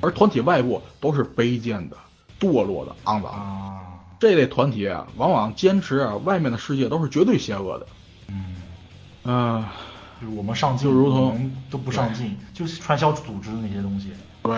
[0.00, 1.96] 而团体外部都是卑贱的、
[2.40, 3.28] 堕落的、肮脏的。
[3.28, 3.82] 啊
[4.18, 7.86] 这类团体啊，往往坚持啊，外面的世界都是绝对邪恶的。
[8.26, 8.56] 嗯，
[9.22, 9.64] 嗯、
[10.20, 14.08] 就是我们上进，就如同都不上进，就是传销组织的那些东西。
[14.42, 14.56] 对，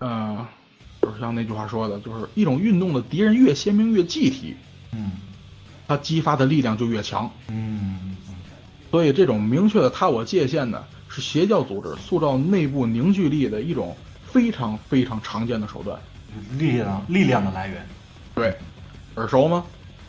[0.00, 0.44] 嗯、
[1.02, 4.56] 就是像那句话说的，就是一种运动的敌人越鲜明越具体，
[4.90, 5.12] 嗯
[5.86, 7.30] 它激发的力量就越强。
[7.46, 8.16] 嗯
[8.90, 13.94] 所以，这种明确的他我界限呢，是邪教组织塑造内部凝聚力的一种
[14.26, 16.00] 非常非常常见的手段。
[16.34, 17.86] 嗯，力量力量的来源，
[18.34, 18.56] 对，
[19.16, 19.64] 耳熟吗？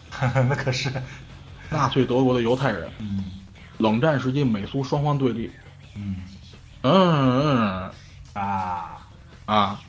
[0.50, 0.90] 那可是。
[1.70, 3.26] 纳粹德国的犹太人，嗯
[3.80, 5.50] 冷战时期美苏双方对立。
[5.96, 6.18] 嗯
[6.84, 7.92] 嗯嗯
[8.34, 9.08] 啊
[9.46, 9.82] 啊，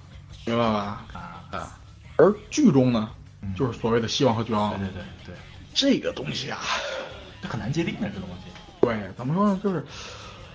[0.46, 1.04] 明白吧？
[1.12, 1.78] 啊，啊，
[2.16, 3.10] 而剧中呢，
[3.42, 4.78] 嗯就是所谓的希望和绝望对。
[4.78, 5.34] 对对对，
[5.74, 6.58] 这个东西啊，
[7.42, 8.50] 这很难界定的这东西。
[8.80, 9.60] 对，怎么说呢？
[9.62, 9.84] 就是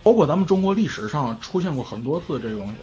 [0.10, 2.74] 包括咱们中国历史上出现过很多次这个东西，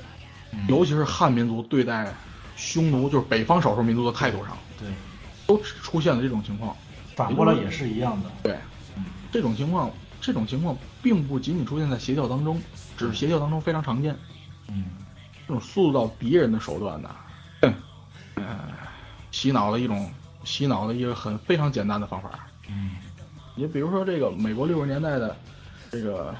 [0.53, 2.15] 嗯尤其是汉民族对待
[2.55, 4.89] 匈奴，就是北方少数民族的态度上，对，
[5.45, 6.77] 都出现了这种情况。
[7.17, 8.31] 反过来也是一样的。
[8.45, 8.57] 对，
[8.97, 12.63] 嗯这种情况，这种情况并不仅仅出现在邪教当中，
[12.97, 14.17] 只是邪教当中非常常见。
[14.69, 14.85] 嗯
[15.49, 17.11] 这种塑造敌人的手段呢，
[17.63, 17.75] 嗯，
[18.37, 18.45] 呃，
[19.33, 20.09] 洗脑的一种
[20.45, 22.31] 洗脑的一个很非常简单的方法。
[22.69, 22.93] 嗯
[23.57, 25.37] 你比如说这个美国六十年代的
[25.91, 26.33] 这个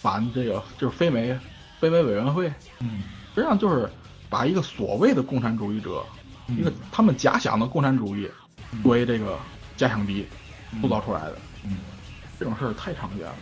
[0.00, 1.38] 反这个就是非美
[1.80, 3.02] 非美委员会，嗯
[3.34, 3.90] 实际上就是
[4.28, 6.04] 把一个所谓的共产主义者，
[6.48, 8.28] 嗯一个他们假想的共产主义
[8.82, 9.38] 作为这个
[9.76, 10.26] 假想敌
[10.80, 11.36] 塑造出来的。
[11.64, 11.78] 嗯
[12.38, 13.34] 这种事儿太常见了，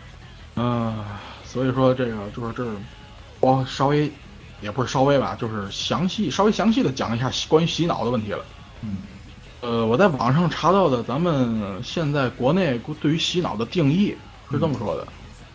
[0.55, 1.05] 嗯、
[1.45, 2.77] 所以说这个就是这儿，
[3.41, 4.09] 我稍微
[4.61, 8.45] 也不是稍微吧，就是详细稍微详细的讲一下关于洗脑的问题了。
[8.83, 8.99] 嗯
[9.63, 14.17] 呃，我在网上查到的，咱们现在国内对于洗脑的定义
[14.49, 15.09] 是这么说的，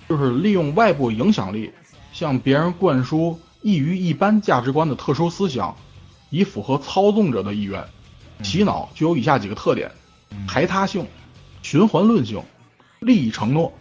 [0.10, 1.72] 就是利用外部影响力
[2.12, 5.78] 向别人灌输异于一般价值观的特殊思想，
[6.32, 7.86] 以符合操纵者的意愿。
[8.42, 9.92] 洗脑具有以下几个特点：
[10.32, 11.06] 嗯排他性、
[11.62, 12.42] 循环论性、
[13.02, 13.72] 利益承诺、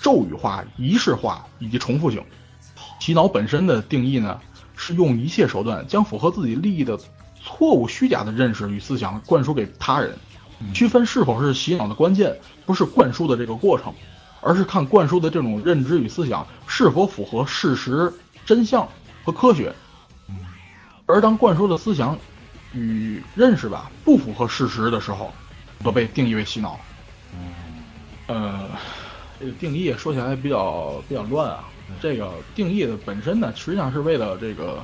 [0.00, 2.22] 咒语化、仪式化以及重复性。
[3.00, 4.40] 洗脑本身的定义呢，
[4.76, 6.96] 是用一切手段将符合自己利益的
[7.42, 10.16] 错误、虚假的认识与思想灌输给他人。
[10.72, 13.92] 区分是否是洗脑的关键，不是灌输的这个过程，
[14.42, 18.12] 而是看灌输的这种认知与思想是否符合事实、
[18.44, 18.86] 真相
[19.24, 19.72] 和科学。
[21.06, 22.18] 而当灌输的思想
[22.72, 25.32] 与认识吧不符合事实的时候，
[25.82, 26.78] 则被定义为洗脑。
[28.26, 28.68] 呃，
[29.38, 31.64] 这个定义说起来比较比较乱啊。
[32.00, 34.82] 这个定义的本身呢，实际上是为了这个，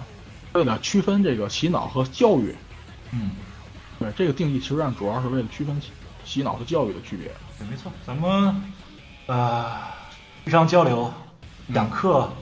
[0.53, 2.55] 为了区分这个洗脑和教育。
[3.13, 3.31] 嗯，
[3.99, 5.89] 对，这个定义实际上主要是为了区分洗
[6.25, 7.33] 洗脑和教育的区别。
[7.59, 8.63] 对，没错，咱们
[9.29, 9.67] 呃
[10.45, 11.13] 日常交流、
[11.75, 12.33] 讲课，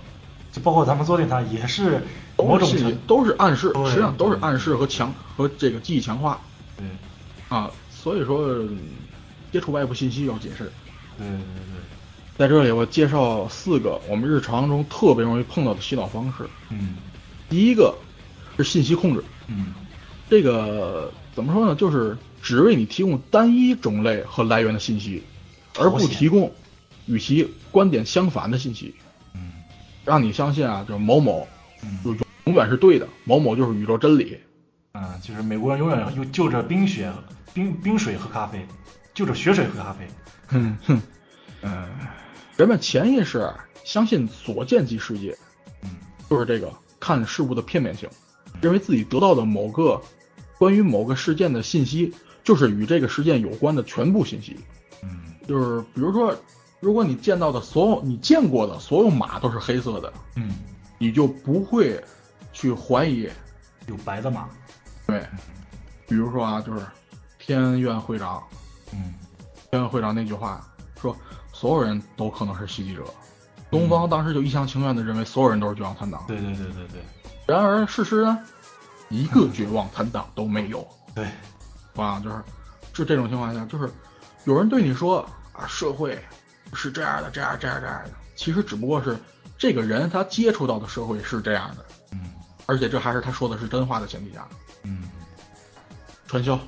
[0.53, 2.01] 就包括咱们做电台，也是
[2.39, 6.41] 某种都是都是暗示，实际上都是暗示和强和这个记忆强化
[6.77, 6.87] 对
[7.49, 7.69] 啊。
[7.91, 8.79] 所以说，嗯
[9.53, 10.71] 接触外部信息要谨慎。
[11.19, 16.49] 对对对，在这里，我介绍四个我们日常中特别容易碰到的洗脑方式。
[16.71, 16.97] 嗯
[17.49, 17.97] 第一个
[18.57, 19.75] 是信息控制，嗯
[20.31, 21.75] 这个怎么说呢？
[21.75, 25.25] 就是只为你提供单一种类和来源的信息，
[25.79, 26.53] 而不提供
[27.07, 28.95] 与其观点相反的信息，
[29.35, 29.53] 嗯
[30.05, 31.47] 让你相信啊，就是某某
[31.83, 34.39] 嗯就永远是对的，某某就是宇宙真理。
[34.93, 37.13] 啊，就是美国人永远就就着冰雪、
[37.53, 38.67] 冰冰水喝咖啡，
[39.13, 40.07] 就着雪水喝咖啡。
[40.47, 41.03] 哼哼，
[41.63, 41.89] 嗯，
[42.57, 43.53] 人们潜意识
[43.85, 45.37] 相信所见即世界，
[45.83, 45.91] 嗯
[46.31, 48.09] 就是这个看事物的片面性，
[48.61, 50.01] 认为自己得到的某个
[50.59, 54.57] 关于某个事件的信息，就是与这个事件有关的全部信息。
[55.03, 56.35] 嗯就是比如说，
[56.81, 60.53] 如果你见到的所有你见过的所有马都是黑色的，嗯，
[60.99, 62.03] 你就不会
[62.53, 63.29] 去怀疑。
[63.87, 64.49] 有白的马。
[65.07, 65.25] 对，
[66.09, 66.85] 比如说啊，就是
[67.39, 68.43] 天院会长，
[68.93, 69.15] 嗯
[69.71, 70.67] 天院会长那句话
[71.01, 71.17] 说，
[71.53, 73.05] 所有人都可能是袭击者。
[73.71, 77.01] 东方当时就一厢情愿的认为所有人都是绝望残党，对对对对对
[77.47, 78.39] 然而事实呢，
[79.09, 80.87] 一个绝望残党都没有。
[81.15, 81.29] 对，
[81.95, 82.43] 啊，就是
[82.93, 83.89] 就这种情况下，就是
[84.45, 85.21] 有人对你说
[85.53, 86.19] 啊，社会
[86.73, 89.17] 是这样的，这样这样这样的，其实只不过是
[89.59, 92.21] 这个人他接触到的社会是这样的，嗯
[92.67, 94.47] 而且这还是他说的是真话的前提下。
[94.83, 95.05] 嗯
[96.27, 96.59] 传销，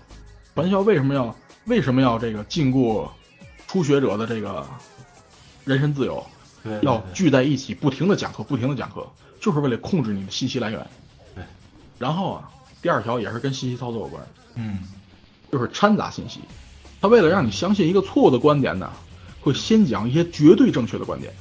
[0.55, 1.35] 传销为什么要
[1.65, 3.09] 为什么要这个禁锢
[3.67, 4.65] 初学者的这个
[5.65, 6.25] 人身自由？
[6.63, 9.05] 对，对要聚在一起，不停的讲课，不停的讲课，
[9.41, 10.87] 就是为了控制你的信息来源。
[11.35, 11.45] 对，
[11.99, 12.49] 然后啊，
[12.81, 14.23] 第二条也是跟信息操作有关，
[14.55, 14.79] 嗯
[15.51, 16.41] 就是掺杂信息。
[17.01, 18.93] 他为了让你相信一个错误的观点呢，
[19.41, 21.33] 会先讲一些绝对正确的观点。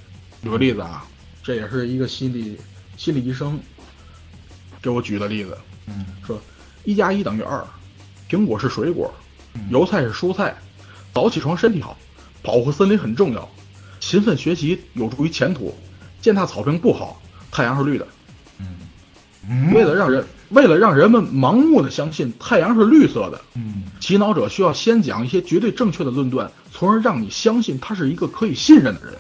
[0.44, 1.06] 举个例子啊，
[1.44, 2.58] 这也是一个心理
[2.96, 3.60] 心理医生
[4.82, 6.40] 给我举的例子，嗯说
[6.84, 7.66] 一加一等于二，
[8.30, 9.14] 苹果是水果，
[9.56, 10.56] 嗯油菜是蔬菜，
[11.14, 11.98] 早起床身体好，
[12.42, 13.50] 保护森林很重要，
[14.00, 15.76] 勤奋学习有助于前途，
[16.22, 17.22] 践踏草坪不好，
[17.52, 18.08] 太阳是绿的。
[19.74, 29.14] 为了让人为了让人们盲目的相信太阳是绿色的，嗯洗脑者需要先讲一些绝对正确的论断，从而让你相信他是一个可以信任的人。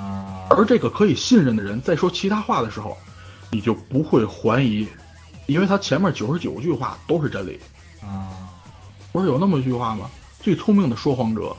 [0.00, 2.96] 啊，而这个可以信任的人在说其他话的时候，
[3.50, 4.86] 你就不会怀疑，
[5.46, 7.58] 因为他前面九十九句话都是真理。
[8.02, 8.30] 啊
[9.10, 10.08] 不是有那么一句话吗？
[10.40, 11.56] 最聪明的说谎者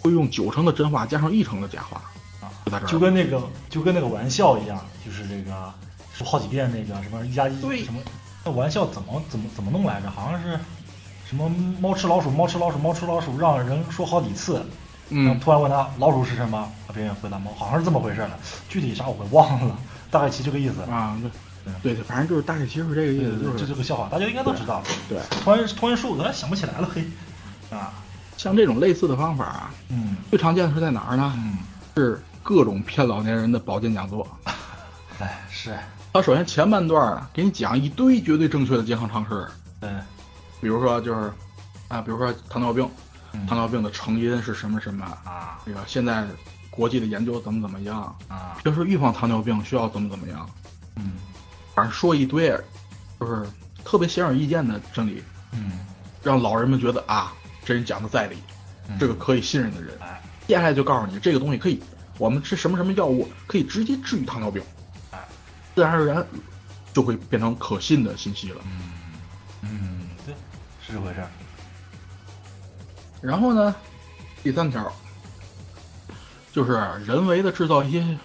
[0.00, 2.02] 会用九成的真话加上一成的假话。
[2.42, 5.72] 啊就跟那个就跟那个玩笑一样，就是这个
[6.20, 7.82] 说好几遍那个什么一加一对。
[7.82, 8.00] 什么，
[8.44, 10.10] 那玩笑怎么怎么怎么弄来着？
[10.10, 10.58] 好像是
[11.28, 11.48] 什么
[11.80, 14.62] 猫吃老鼠，猫吃老鼠，猫吃老鼠，让人说好几次，
[15.08, 15.40] 嗯。
[15.40, 17.98] 突然问他老鼠是什么，啊别人回答猫，好像是这么？
[17.98, 19.76] 回事了，具体啥我给忘了，
[20.10, 20.82] 大概其这个意思。
[20.90, 21.30] 啊，对。
[21.66, 23.66] 嗯对对，反正就是大概其实是这个意思，就是。
[23.66, 24.82] 这个笑话，大家应该都知道。
[25.10, 27.04] 对，突然突然说，我还想不起来了，嘿，
[27.70, 27.92] 啊，
[28.38, 30.16] 像这种类似的方法啊，嗯。
[30.30, 31.32] 最常见的是在哪儿呢？
[31.36, 31.58] 嗯，
[31.94, 34.26] 是各种骗老年人的保健讲座。
[35.20, 35.78] 哎是，
[36.12, 39.46] 他首先前半段啊，给你讲一堆绝对正确的健康常识，
[39.80, 39.88] 对，
[40.60, 41.32] 比如说就是
[41.88, 42.88] 啊，比如说糖尿病，
[43.32, 43.46] 嗯。
[43.46, 46.26] 糖尿病的成因是什么什么，啊这个现在
[46.68, 50.50] 国际的研究怎么怎么样，啊，平时预防糖尿病需要怎么怎么样，
[50.96, 51.12] 嗯。
[51.74, 52.48] 反正说一堆，
[53.20, 53.48] 就是
[53.84, 55.78] 特别显而易见的真理，嗯，
[56.22, 57.32] 让老人们觉得啊，
[57.64, 58.36] 这人讲的在理，
[58.88, 59.96] 嗯这个可以信任的人。
[60.00, 60.20] 哎。
[60.48, 61.80] 接下来就告诉你，这个东西可以，
[62.18, 64.66] 我们吃什么什么药物可以直接治愈糖尿病，哎
[65.74, 66.26] 自然而然
[66.92, 68.60] 就会变成可信的信息了。
[68.64, 68.92] 嗯
[69.62, 70.34] 嗯，对，
[70.84, 71.28] 是这回事儿。
[73.20, 73.74] 然后呢，
[74.42, 74.90] 第三条
[76.52, 76.72] 就是
[77.06, 78.18] 人为的制造一些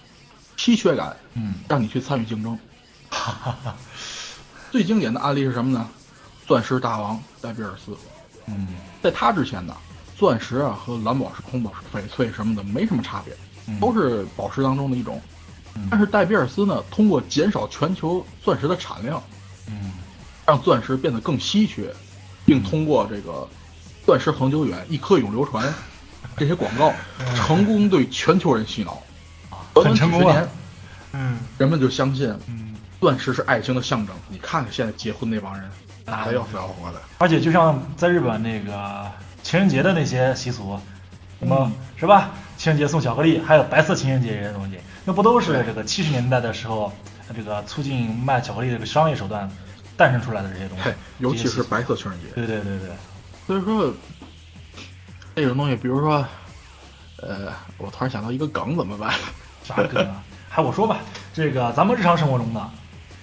[0.57, 2.57] 稀缺感，嗯，让你去参与竞争。
[3.09, 3.75] 哈哈哈，
[4.71, 5.87] 最经典的案例是什么呢？
[6.47, 7.97] 钻石大王戴比尔斯，
[8.47, 8.67] 嗯
[9.01, 9.75] 在他之前呢，
[10.17, 13.35] 钻石啊和蓝宝石、红宝石、翡翠什么的没什么差别，
[13.67, 15.21] 嗯都是宝石当中的一种。
[15.27, 15.34] 嗯
[15.89, 19.21] 但是戴比尔斯呢，通过减少全球钻石的产量，
[19.67, 19.91] 嗯。
[20.45, 21.91] 让钻石变得更稀缺，
[22.45, 23.47] 并通过这个
[24.05, 25.73] “钻石恒久远，一颗永流传
[26.37, 26.93] ”这些广告，
[27.35, 29.01] 成功对全球人洗脑。
[29.73, 30.33] 很成功啊。
[30.33, 30.49] 短短几十年，
[31.13, 31.39] 嗯。
[31.57, 34.15] 人们就相信嗯，钻石是爱情的象征。
[34.29, 35.67] 你看看现在结婚那帮人，
[36.05, 37.01] 打的要死要活的。
[37.17, 39.11] 而且就像在日本那个
[39.41, 40.79] 情人节的那些习俗，
[41.39, 42.31] 什么、嗯是吧？
[42.57, 46.91] 情人节送巧克力，还有白色情人节这些东西，那不都是这个七十年代的时候，
[47.35, 49.49] 这个促进卖巧克力这个商业手段
[49.97, 52.27] 诞生出来的这些东西嘿，，尤其是白色情人节。
[52.35, 52.89] 对对对对，
[53.47, 53.93] 所以说，
[55.35, 56.25] 这种东西，比如说，
[57.21, 59.13] 呃，我突然想到一个梗，怎么办？
[59.63, 60.23] 啥梗啊？
[60.49, 60.97] 还我说吧，
[61.33, 62.69] 这个咱们日常生活中的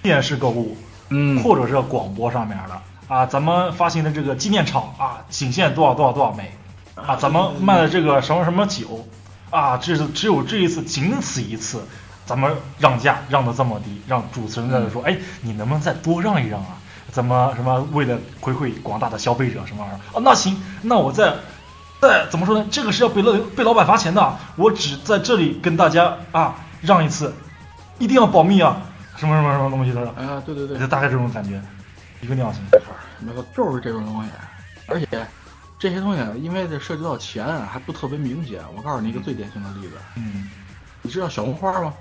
[0.01, 0.77] 电视购物，
[1.09, 6.51] 嗯或者是广播上面的啊，咱们发行的这个纪念钞啊，仅限多少多少多少枚
[6.95, 9.07] 啊，咱们卖的这个什么什么酒
[9.49, 11.83] 啊，这是只有这一次，仅此一次，
[12.25, 16.77] 咱们让价让的这么低，让主持人在这说，哎，你能不能再多让一让啊？
[17.11, 20.21] 怎么什么为了回馈广大的消费者什么玩意儿啊？
[20.23, 21.35] 那行，那我再
[22.01, 22.65] 再怎么说呢？
[22.71, 27.33] 这个是要被老被老板罚钱的，我只在这里跟大家啊让一次，
[27.99, 28.81] 一定要保密啊，
[29.15, 31.61] 什么什么什么东西的，啊，对对对，就大概这种感觉，
[32.21, 32.63] 一个尿性。
[32.71, 32.87] 没错，
[33.19, 34.29] 没错，就是这种东西。
[34.87, 35.07] 而且
[35.83, 38.61] 这些东西，因为这涉及到钱，啊还不特别明显。
[38.73, 40.49] 我告诉你一个最典型的例子，嗯，
[41.01, 41.93] 你知道小红花吗？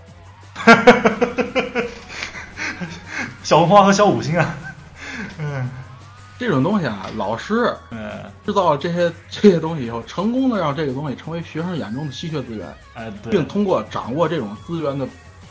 [3.42, 4.54] 小红花和小五星啊，
[5.36, 5.68] 嗯
[6.38, 15.04] 这种东西啊，老师嗯，制造了这些这些东西以后，成功的让这个东西成为学生眼中的稀缺资源，哎对，并通过掌握这种资源的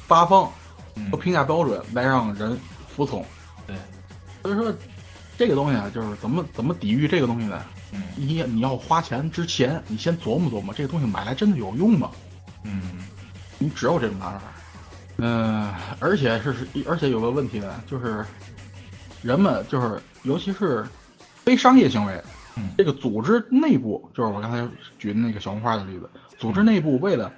[0.08, 0.50] 发放
[0.96, 2.58] 嗯和评价标准来让人
[2.96, 3.26] 服从。
[3.68, 3.76] 对，
[4.42, 4.74] 所以说，
[5.38, 7.62] 这个东西啊，就是怎么怎么抵御这个东西呢？
[7.92, 12.10] 嗯你你要花钱之前，你先琢磨琢磨，这个东西买来真的有用吗？
[12.64, 12.82] 嗯
[13.58, 14.42] 你只有这种办法。
[15.24, 18.26] 嗯、而且是是，而且有个问题呢，就是
[19.22, 20.84] 人们就是尤其是
[21.36, 22.24] 非商业行为，
[22.56, 24.68] 嗯这个组织内部，就是我刚才
[24.98, 27.32] 举的那个小红花的例子，组织内部为了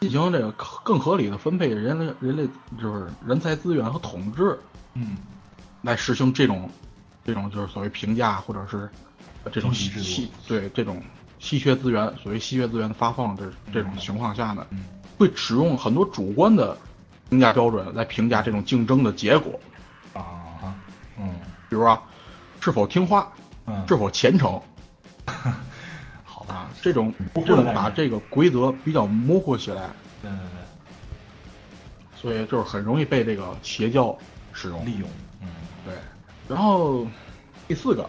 [0.00, 0.50] 进行这个
[0.82, 2.48] 更合理的分配人类人类
[2.80, 4.58] 就是人才资源和统治，
[4.94, 5.18] 嗯
[5.82, 6.70] 来实行这种
[7.22, 8.88] 这种就是所谓评价或者是
[9.52, 11.02] 这种稀对这种
[11.38, 14.84] 稀缺资源，所谓稀缺资源的发放这这种情况下呢，嗯
[15.18, 16.76] 会使用很多主观的
[17.30, 19.58] 评价标准来评价这种竞争的结果，
[20.12, 20.74] 啊
[21.18, 21.34] 嗯。
[21.68, 22.00] 比如啊，
[22.60, 23.32] 是否听话，
[23.66, 24.60] 嗯，是否虔诚
[26.22, 29.90] 好的，啊，这种模糊这种的概念把这个规则比较模糊起来，
[30.22, 34.16] 对对对所以就是很容易被这个邪教
[34.52, 34.86] 使用，。
[34.86, 35.08] 利用，
[35.42, 35.48] 嗯。
[35.84, 35.94] 对，
[36.48, 37.06] 然后
[37.66, 38.08] 第四个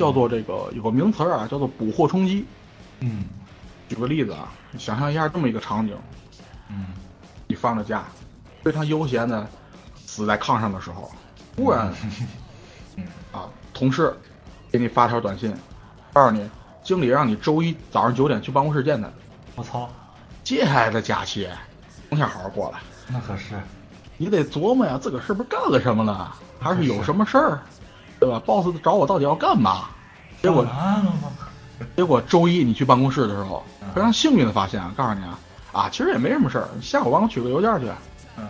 [0.00, 2.46] 叫做这个有个名词儿啊，叫做捕获冲击。
[3.00, 3.24] 嗯
[3.86, 5.94] 举个例子啊，想象一下这么一个场景，
[6.70, 6.86] 嗯
[7.46, 8.04] 你放着假，
[8.62, 9.46] 非常悠闲的
[10.06, 11.10] 死在炕上的时候，
[11.54, 11.92] 突然
[12.96, 13.44] 嗯啊，
[13.74, 14.16] 同事
[14.72, 15.54] 给你发条短信，
[16.14, 16.48] 告诉你
[16.82, 19.10] 经理让你周一早上九点去办公室见他。
[19.54, 19.86] 我操，
[20.42, 21.46] 接下来的假期，
[22.08, 22.78] 从天好好过来，
[23.08, 23.60] 那可是，
[24.16, 27.60] 你得琢磨呀，自个儿是不是干了什么了，还是有什么事儿，
[28.20, 29.88] 对吧？boss 找我到底要干嘛？
[30.42, 30.64] 结果？
[31.96, 35.38] 结果周一你去办公室的时候嗯，非常幸运的发现啊，告诉你啊，
[35.72, 37.86] 啊，其实也没什么事儿，下午帮我取个邮件去。
[38.36, 38.44] 嗯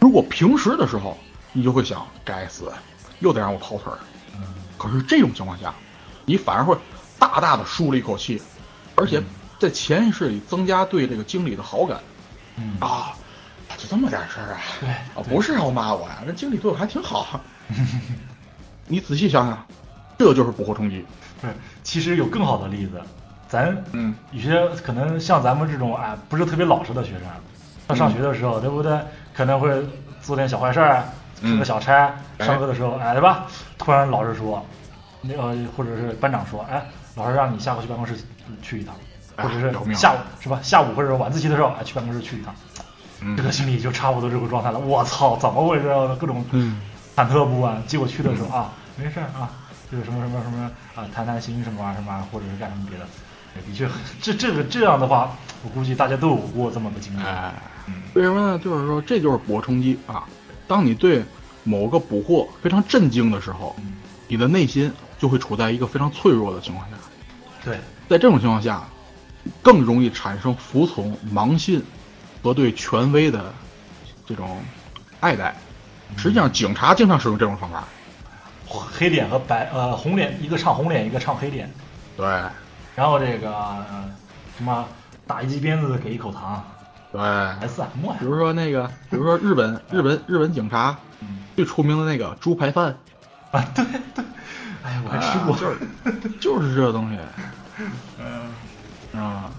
[0.00, 1.16] 如果平时的时候，
[1.52, 2.72] 你就会想，该死，
[3.20, 3.98] 又得让我跑腿儿。
[4.34, 4.42] 嗯
[4.78, 5.74] 可是这种情况下，
[6.24, 6.74] 你反而会
[7.18, 8.40] 大大的舒了一口气，
[8.94, 9.22] 而且
[9.58, 12.00] 在潜意识里增加对这个经理的好感
[12.56, 13.12] 嗯啊，
[13.76, 17.38] 就这么点事儿啊，对啊，不是要骂我呀，那经理对我还挺好。
[18.86, 19.58] 你仔细想想，
[20.18, 21.04] 这就是捕获冲击。
[21.40, 23.00] 不是，其实有更好的例子，
[23.48, 27.22] 咱嗯有些可能像咱们这种哎不是特别老实的学生，
[27.88, 28.98] 他上学的时候，对不对？
[29.34, 29.70] 可能会
[30.22, 31.04] 做点小坏事儿，
[31.42, 32.14] 出个小差。
[32.38, 33.46] 哎上课的时候，哎，对吧？
[33.78, 34.64] 突然老师说，
[35.22, 36.84] 那个或者是班长说，哎，
[37.14, 38.14] 老师让你下课去办公室
[38.62, 38.94] 去一趟，
[39.36, 40.58] 哎或者是下午是吧？
[40.62, 42.54] 下午或者是晚自习的时候，哎，去办公室去一趟。
[43.22, 44.78] 嗯这个心里就差不多这个状态了。
[44.78, 46.14] 我操，怎么回事啊？
[46.20, 46.78] 各种嗯
[47.16, 47.82] 忐忑不安。
[47.86, 49.50] 结果去的时候啊， 没事儿啊，
[49.90, 53.06] 就是什么什么什么啊，谈谈心什么啊什么啊，或者是干什么别的。
[53.56, 53.88] 哎的确，
[54.20, 57.22] 这这个这样的话，我估计大家都有过这么个经历。
[57.22, 57.54] 哎，
[57.86, 58.58] 嗯为什么呢？
[58.58, 60.24] 就是说，这就是捕获冲击啊！
[60.68, 61.24] 当你对
[61.64, 63.94] 某个捕获非常震惊的时候，嗯，
[64.28, 66.96] 你的内心就会处在一个非常脆弱的情况下。
[67.64, 67.78] 对，
[68.10, 68.84] 在这种情况下，
[69.62, 71.82] 更容易产生服从、盲信
[72.42, 73.54] 和对权威的
[74.26, 74.60] 这种
[75.20, 75.56] 爱戴。
[76.16, 77.84] 实际上，警察经常使用这种方法。
[78.68, 81.70] 黑脸和白呃红脸，一个唱红脸，一个唱黑脸。
[82.16, 82.26] 对
[82.94, 84.04] 然后这个、呃、
[84.56, 84.86] 什么
[85.26, 86.64] 打一记鞭子给一口糖
[87.12, 88.24] 对，，S M 呀比。
[88.24, 92.96] 如说那个，比如说日本 日本日本警察嗯最出名的那个猪排饭，
[93.50, 94.24] 啊，对对，
[94.82, 95.54] 哎呀，我还吃过。
[95.54, 95.78] 啊就是
[96.40, 97.18] 就是这东西
[98.18, 99.50] 嗯啊。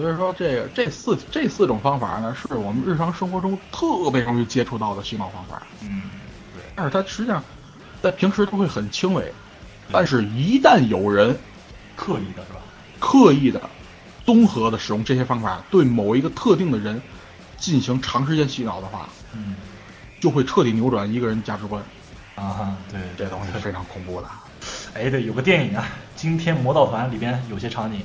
[0.00, 5.60] 所以说，这个这四这四种方法呢，是我们日常生活中特别容易接触到的洗脑方法。
[5.82, 6.02] 嗯，
[6.54, 7.42] 对，但是它实际上
[8.00, 9.32] 在平时都会很轻微，
[9.90, 11.36] 但是一旦有人
[11.96, 12.60] 刻意的是吧？
[13.00, 13.60] 刻意的、
[14.24, 17.02] 综合的使用这些方法，对某一个特定的人
[17.56, 19.56] 进行长时间洗脑的话，嗯
[20.20, 21.82] 就会彻底扭转一个人价值观。
[22.36, 24.28] 啊，对，这东西是 非常恐怖的。
[24.94, 25.88] 哎，对，有个电影啊，
[26.20, 28.00] 《惊天魔盗团》里边有些场景，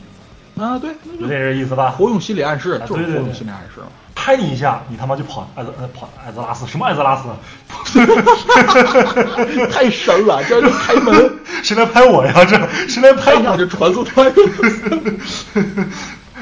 [0.58, 1.92] 啊，对，有点这意思吧？
[1.92, 3.82] 活用心理暗示，啊就是活用心理暗示。
[4.16, 7.24] 拍你一下，你他妈就跑艾泽呃跑艾泽拉斯什么艾泽拉斯？
[9.72, 12.46] 太神了，这就开门， 谁来拍我呀？
[12.46, 12.56] 这
[12.88, 13.40] 谁来拍我？
[13.40, 14.30] 拍下就传送带。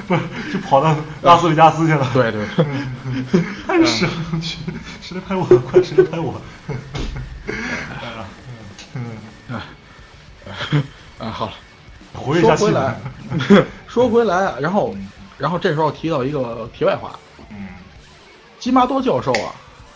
[0.07, 2.05] 不是，就跑到拉斯维加斯去了。
[2.13, 2.41] 对对
[3.31, 4.39] 对，太神了！
[4.41, 4.57] 去，
[5.01, 5.45] 谁来拍我？
[5.45, 6.41] 快，谁来拍我？
[8.95, 9.01] 嗯，
[11.19, 11.53] 啊，好了，
[12.13, 12.73] 活跃一下气氛
[13.91, 14.95] 说回来。，然后，
[15.37, 17.19] 然后这时候提到一个题外话，
[17.49, 17.67] 嗯
[18.57, 19.51] 基马多教授啊，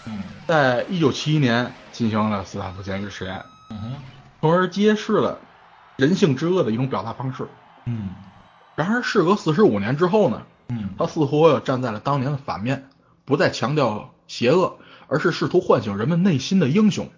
[0.06, 3.94] 嗯在一九七一年进行了斯坦福监狱实验，嗯哼
[4.42, 5.40] 从而揭示了
[5.96, 7.48] 人性之恶的一种表达方式。
[7.86, 8.10] 嗯
[8.76, 12.90] 然而，事隔四十五年之后呢，嗯他似乎又站在了当年的反面，
[13.24, 14.78] 不再强调邪恶，
[15.08, 17.10] 而是试图唤醒人们内心的英雄。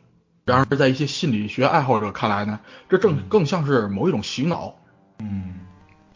[0.46, 4.76] 然而，在一些心理学爱好者看来呢，这正更像是某一种洗脑。
[5.20, 5.56] 嗯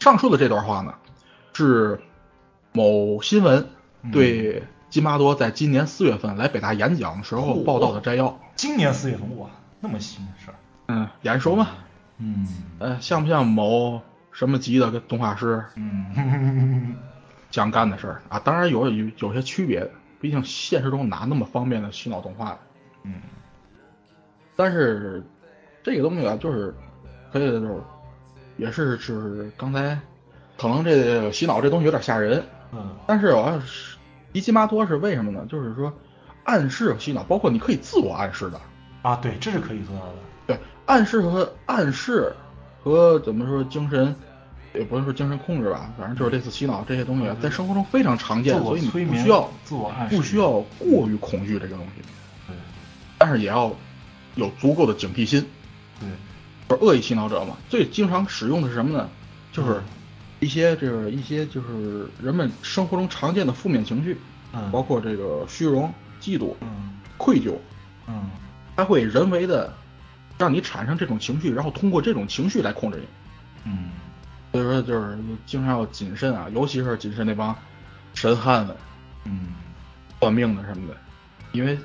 [0.02, 0.94] 上述的这段话呢，
[1.52, 2.00] 是
[2.72, 3.68] 某新闻
[4.10, 8.36] 对金巴多在今年四月份来北大演讲的时候报道的摘要。
[8.56, 9.48] 今年四月份，哇，
[9.78, 10.54] 那么新的事儿。
[10.88, 11.68] 嗯，眼熟吗？
[12.18, 12.44] 嗯
[12.80, 16.96] 呃，像不像某什么级的个动画师嗯
[17.52, 18.40] 想干的事儿啊？
[18.40, 19.88] 当然有有有些区别，
[20.20, 22.58] 毕竟现实中哪那么方便的洗脑动画？
[23.04, 23.22] 嗯
[24.56, 25.22] 但是
[25.84, 26.74] 这个东西啊，就是
[27.32, 27.80] 可以就是
[28.56, 29.98] 也是是刚才
[30.58, 33.96] 可能这个洗脑这东西有点吓人，嗯但是我要是
[34.32, 35.46] 迪基马多是为什么呢？
[35.48, 35.92] 就是说
[36.44, 38.60] 暗示洗脑，包括你可以自我暗示的，
[39.02, 40.14] 啊，对，这是可以做到的。
[40.46, 42.32] 对，暗示和暗示
[42.82, 44.14] 和怎么说精神。
[44.74, 52.00] 也不能说精神控制吧，反正就是类似洗脑这些东西啊，在生活中非常常见，所以你不需要自我暗示不需要过于恐惧这个东西，
[52.46, 52.56] 对
[53.18, 53.70] 但是也要
[54.34, 55.46] 有足够的警惕心。
[56.00, 56.16] 对，就是
[56.76, 59.08] 恶意洗脑者嘛，最经常使用的是什么呢？
[59.52, 59.82] 就是
[60.40, 64.16] 一些这个一些就是人们生活中常见的负面情绪，
[64.52, 67.54] 嗯，包括这个虚荣、嫉妒、嗯愧疚，
[68.06, 68.30] 嗯
[68.74, 69.72] 它会人为的
[70.38, 73.06] 让你产生这种情绪，然后通过这种情绪来控制你。
[73.64, 73.90] 嗯
[74.50, 75.16] 所以说，就是
[75.46, 77.56] 经常要谨慎啊，尤其是谨慎那帮
[78.14, 78.76] 神汉们、
[79.24, 79.48] 嗯
[80.20, 80.96] 算命的什么的，
[81.52, 81.78] 因为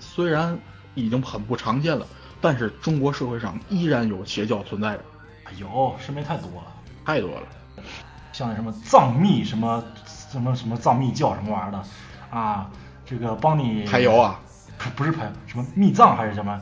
[0.00, 0.58] 虽然
[0.94, 2.06] 已经很不常见了，
[2.40, 5.00] 但是中国社会上依然有邪教存在着，
[5.44, 6.72] 哎呦，身边太多了。
[7.04, 7.42] 太多了。
[8.32, 9.82] 像什么藏密什么
[10.30, 11.82] 什么什么藏密教什么玩意儿的。
[12.30, 12.68] 啊，
[13.06, 14.40] 这个帮你还有啊，
[14.76, 16.60] 不不是排什么密藏还是什么，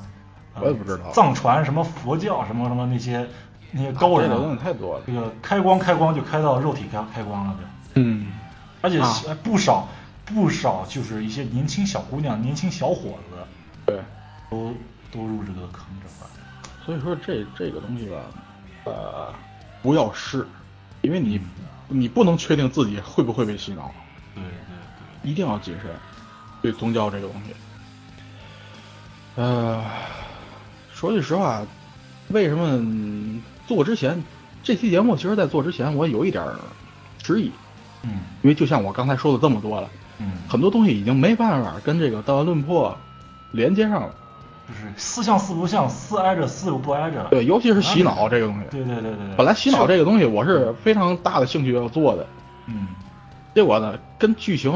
[0.55, 1.11] 呃我也不知道。
[1.13, 3.27] 藏传什么佛教什么什么那些
[3.73, 5.05] 那些高人、这个东西太多了。
[5.07, 5.13] 这。
[5.13, 8.29] 个开光开光就开到肉体开开光了，这嗯，
[8.83, 9.13] 而且啊。
[9.43, 9.89] 不少、
[10.25, 13.37] 不少就是一些年轻小姑娘、年轻小伙子。
[13.87, 14.01] 对。
[14.51, 14.73] 都
[15.15, 16.31] 都入这个坑这块儿。
[16.85, 18.17] 所以说这这个东西吧，
[18.85, 19.33] 呃，
[19.83, 20.47] 不要试，
[21.01, 21.41] 因为你
[21.89, 23.91] 你不能确定自己会不会被洗脑，
[24.35, 25.91] 对对对一定要谨慎
[26.61, 27.55] 对宗教这个东西。
[29.37, 29.83] 呃，
[30.93, 31.63] 说句实话，
[32.29, 34.23] 为什么做之前
[34.63, 36.59] 这期节目，其实在做之前我有一点儿
[37.23, 37.51] 迟疑，
[38.03, 38.11] 嗯
[38.43, 39.89] 因为就像我刚才说的这么多了，
[40.19, 42.95] 嗯，很多东西已经没办法跟这个道德论破
[43.53, 44.15] 连接上了。
[44.75, 47.25] 就是四像四不像，四挨着四又不挨着。
[47.31, 48.67] 对，尤其是洗脑这个东西。
[48.71, 49.37] 对对对对对。
[49.37, 52.27] 本来洗脑这个东西我是非常大的兴趣要做的，
[52.67, 52.89] 嗯
[53.55, 54.73] 结果呢，跟剧情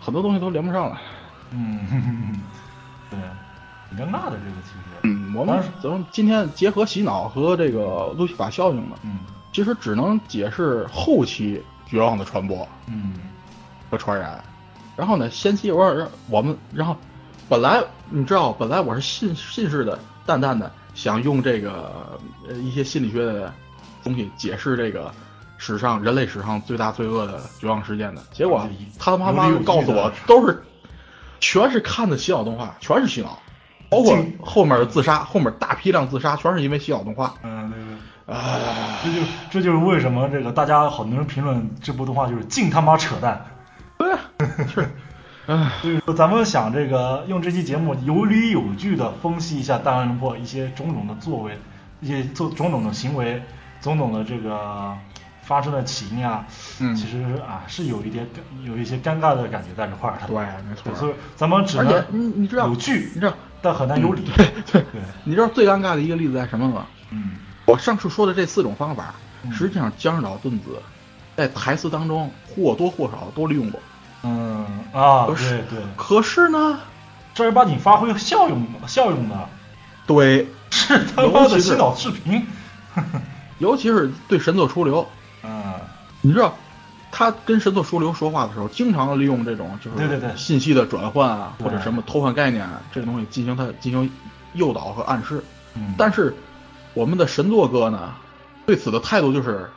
[0.00, 1.00] 很多东西都连不上了。
[1.50, 1.80] 嗯，
[3.10, 3.18] 对，
[3.90, 5.00] 挺尴尬的这个其实。
[5.02, 9.18] 嗯，我们当时咱们今天结合洗脑和这个路西法效应呢，嗯
[9.52, 13.14] 其实只能解释后期绝望的传播嗯
[13.90, 14.42] 和传染。
[14.94, 16.96] 然后呢，先期我让我们，然后
[17.48, 23.52] 本来你知道，本来我是信信誓的淡淡的想用这个呃一些心理学的
[24.04, 25.10] 东西解释这个
[25.56, 28.68] 史上人类史上最大罪恶的绝望事件的，结果
[28.98, 30.62] 他他妈妈的告诉我都是
[31.40, 33.38] 全是看的洗脑动画，全是洗脑，
[33.88, 37.34] 包括后面的自杀，后面大批量自杀全是因为洗脑动画。
[37.42, 37.96] 嗯，对对。
[38.36, 43.42] 啊，这就这就是为什么这个大家很多人评论这部动画就是净他妈扯淡。
[43.96, 44.20] 对啊，
[44.72, 44.90] 是，唉，
[45.80, 51.58] 所以说咱们想这个用这期节目有理有据的分析一下大乱破一些种种的作为，
[52.00, 53.42] 一些做种种的行为，
[53.80, 54.94] 种种的这个
[55.40, 56.44] 发生的起因啊，
[56.80, 58.26] 嗯其实啊是有一点
[58.62, 60.26] 有一些尴尬的感觉在这块儿的。
[60.26, 60.36] 对，
[60.68, 60.94] 没错，。
[60.94, 63.32] 所以咱们只而且能你你知道有据，你知道，
[63.62, 64.22] 但很难有理。
[64.36, 66.86] 对对，对，你知道最尴尬的一个例子在什么吗？
[67.10, 70.82] 嗯我上次说的这四种方法，嗯实际上江之岛盾子
[71.34, 73.80] 在台词当中或多或少都利用过。
[74.22, 76.80] 嗯啊，对可是对，可是呢，
[77.34, 79.48] 正儿八经发挥效用效用的，
[80.06, 82.46] 对，是他妈的洗脑视频。
[83.58, 85.04] 尤其是对神作出流，
[85.42, 85.74] 嗯，
[86.20, 86.54] 你知道，
[87.10, 90.36] 他跟神作出流说话的时候，经常利用这种就是对对对。
[90.36, 91.64] 信息的转换啊，对。
[91.64, 94.08] 或者什么偷换概念啊这个东西进行他进行
[94.54, 95.42] 诱导和暗示。
[95.74, 95.94] 嗯。
[95.98, 96.32] 但是
[96.94, 98.14] 我们的神作哥呢，
[98.64, 99.68] 对此的态度就是，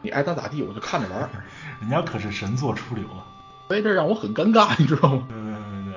[0.00, 1.28] 你爱咋咋地，我就看着玩儿。
[1.80, 3.25] 人家可是神作出流啊。
[3.68, 5.26] 所以这让我很尴尬，你知道吗？
[5.28, 5.92] 对对对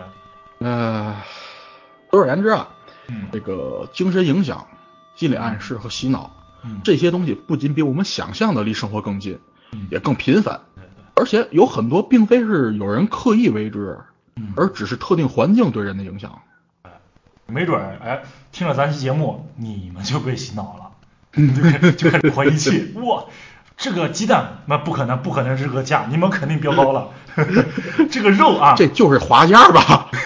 [0.60, 1.16] 对，呃，
[2.10, 2.68] 总而言之啊，
[3.08, 3.28] 嗯。
[3.32, 4.68] 这个精神影响、
[5.16, 6.32] 心理暗示和洗脑
[6.64, 6.82] 嗯。
[6.84, 9.40] 这些东西，不仅比我们想象的离生活更近，
[9.72, 9.88] 嗯。
[9.92, 10.60] 也更频繁，
[11.16, 14.00] 而且有很多并非是有人刻意为之，
[14.36, 14.54] 嗯。
[14.56, 16.42] 而只是特定环境对人的影响。
[17.46, 20.92] 没准儿哎，听了咱期节目，你们就被洗脑了，
[21.34, 23.26] 对，就开始怀疑气， 哇，
[23.80, 27.08] 这个鸡蛋那不可能，不可能是这个价，你们肯定标高了，
[28.12, 30.12] 这个肉啊，这就是滑价吧？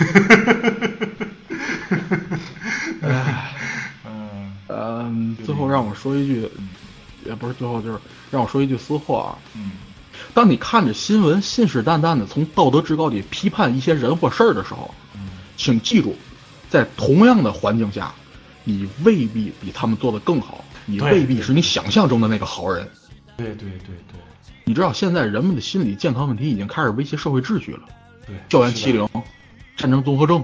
[3.02, 3.52] 哎，
[4.06, 6.50] 嗯嗯，最后让我说一句，
[7.26, 8.00] 也不是最后，就是
[8.32, 9.38] 让我说一句私话啊。
[9.56, 9.72] 嗯
[10.34, 15.22] 当你看着新闻信誓旦旦的从道德制高点批判一些人或事儿的时候，嗯
[15.58, 16.16] 请记住，
[16.72, 18.12] 在同样的环境下，
[18.64, 22.90] 你未必比他们做的更好，你未必是你想象中的那个好人。
[23.38, 24.20] 对对对对。
[24.66, 27.82] 你知道，现在人们的心理健康问题已经开始威胁社会秩序了，
[28.26, 29.08] 对，校园欺凌、
[29.76, 30.44] 战争综合症，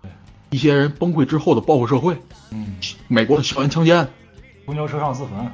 [0.00, 0.10] 对，
[0.50, 2.16] 一些人崩溃之后的报复社会，
[2.50, 2.76] 嗯，
[3.08, 4.08] 美国的校园强奸，
[4.64, 5.50] 公交车上自焚，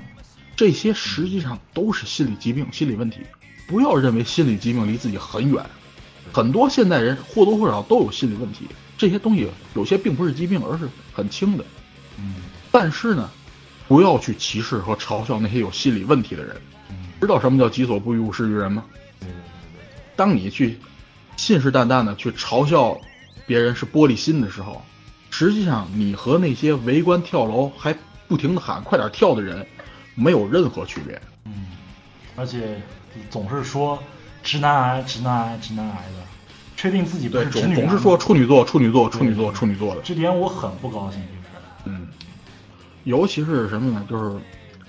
[0.55, 3.19] 这些实际上都是心理疾病、心理问题。
[3.67, 5.67] 不要认为心理疾病离自己很远，
[6.33, 8.67] 很多现代人或多或少都有心理问题。
[8.97, 11.65] 这些东西有些并不是疾病，而是很轻的。
[12.19, 12.37] 嗯。
[12.71, 13.29] 但是呢，
[13.89, 16.57] 不要去歧视和嘲笑那些有心理问题的人。
[16.91, 18.85] 嗯，知道什么叫己所不欲，勿施于人吗？
[19.21, 19.81] 对对对
[20.17, 20.79] 当你去
[21.37, 22.99] 信誓旦旦的去嘲笑
[23.47, 24.83] 别人是玻璃心的时候，
[25.31, 27.95] 实际上你和那些围观跳楼还
[28.27, 29.67] 不停的喊快点跳的人
[30.15, 31.21] 没有任何区别。
[31.45, 31.67] 嗯，
[32.35, 32.81] 而且
[33.31, 34.03] 总是说
[34.43, 36.27] 直男癌、直男癌、直男癌的，
[36.77, 40.01] 确定自己不对，是直女总总是说处女座、处女座、处女座、处女座的。
[40.03, 41.21] 这点我很不高兴，
[43.07, 44.05] 尤其是什么呢？
[44.11, 44.39] 就是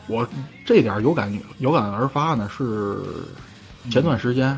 [0.07, 0.27] 我
[0.65, 2.97] 这点有感有感而发呢，是
[3.91, 4.57] 前段时间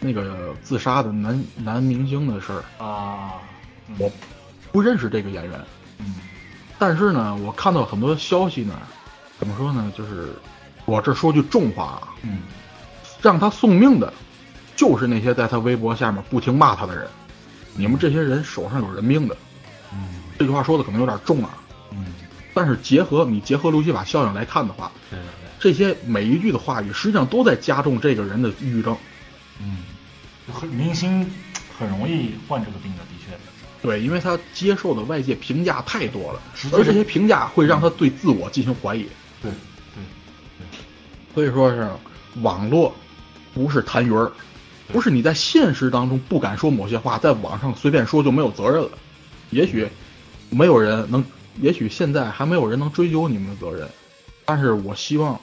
[0.00, 2.84] 那个自杀的男男明星的事儿。
[2.84, 3.34] 啊，
[3.88, 4.10] 嗯我
[4.72, 5.60] 不认识这个演员，
[5.98, 6.14] 嗯
[6.78, 8.74] 但是呢，我看到很多消息呢，
[9.38, 9.92] 怎么说呢？
[9.96, 10.30] 就是
[10.86, 12.40] 我这说句重话啊，嗯
[13.20, 14.12] 让他送命的，
[14.74, 17.06] 就是那些在他微博下面不停骂他的人。
[17.74, 19.36] 你们这些人手上有人命的，
[19.92, 19.98] 嗯
[20.38, 21.65] 这句话说的可能有点重啊，嗯，
[22.56, 28.96] 但是结合你结合路西法效应来看的话，对对对，这些每一句的话语实际上都在加重这个人的抑郁症。
[29.60, 29.76] 嗯，
[30.50, 31.30] 很明星
[31.78, 33.36] 很容易患这个病的，的确，
[33.86, 36.40] 对，因为他接受的外界评价太多了
[36.72, 39.06] 而这些评价会让他对自我进行怀疑。
[39.42, 39.50] 对
[39.94, 40.02] 对
[40.58, 40.78] 对，
[41.34, 41.86] 所以说是
[42.40, 42.96] 网络
[43.52, 44.32] 不是痰盂儿，
[44.88, 48.88] 不是你在现实当中不敢说某些话，在网上随便说就没有责任了。
[49.50, 49.86] 也许
[50.48, 51.22] 没有人能，
[51.60, 53.88] 也许现在还没有人能追究你们的责任，
[54.44, 55.34] 但是我希望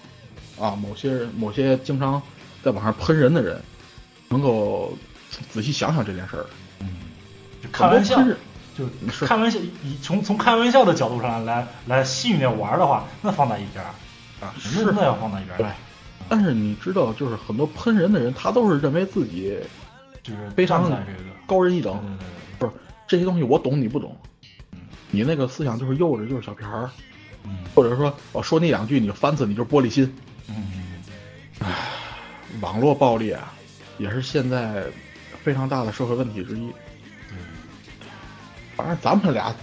[0.59, 2.21] 啊，某些人、某些经常
[2.63, 3.61] 在网上喷人的人，
[4.29, 4.97] 能够
[5.49, 6.45] 仔细想想这件事儿。
[6.79, 6.87] 嗯，
[7.61, 8.37] 就开玩笑就是。
[9.27, 13.91] 开玩笑，以从从开玩笑的角度上来来戏谑玩的话，那放在一边儿。
[14.43, 15.57] 啊，是那那要放在一边儿。
[15.59, 15.67] 对，
[16.27, 19.55] 但是你知道，就是很多喷人的人，他都是认为自己
[20.23, 20.91] 就是非常
[21.45, 21.99] 高人一等，
[22.57, 22.71] 不是
[23.07, 24.17] 这些东西我懂你不懂。
[24.22, 24.22] 嗯，
[25.13, 26.89] 你那个思想就是幼稚，就是小屁孩儿，
[27.45, 30.11] 嗯或者说我说你两句你就翻死，你就是玻璃心。
[30.49, 30.55] 嗯
[31.59, 31.69] 唉
[32.61, 33.53] 网络暴力啊，
[33.99, 34.83] 也是现在
[35.43, 36.67] 非常大的社会问题之一。
[37.31, 37.37] 嗯，
[38.75, 39.53] 反正咱们俩，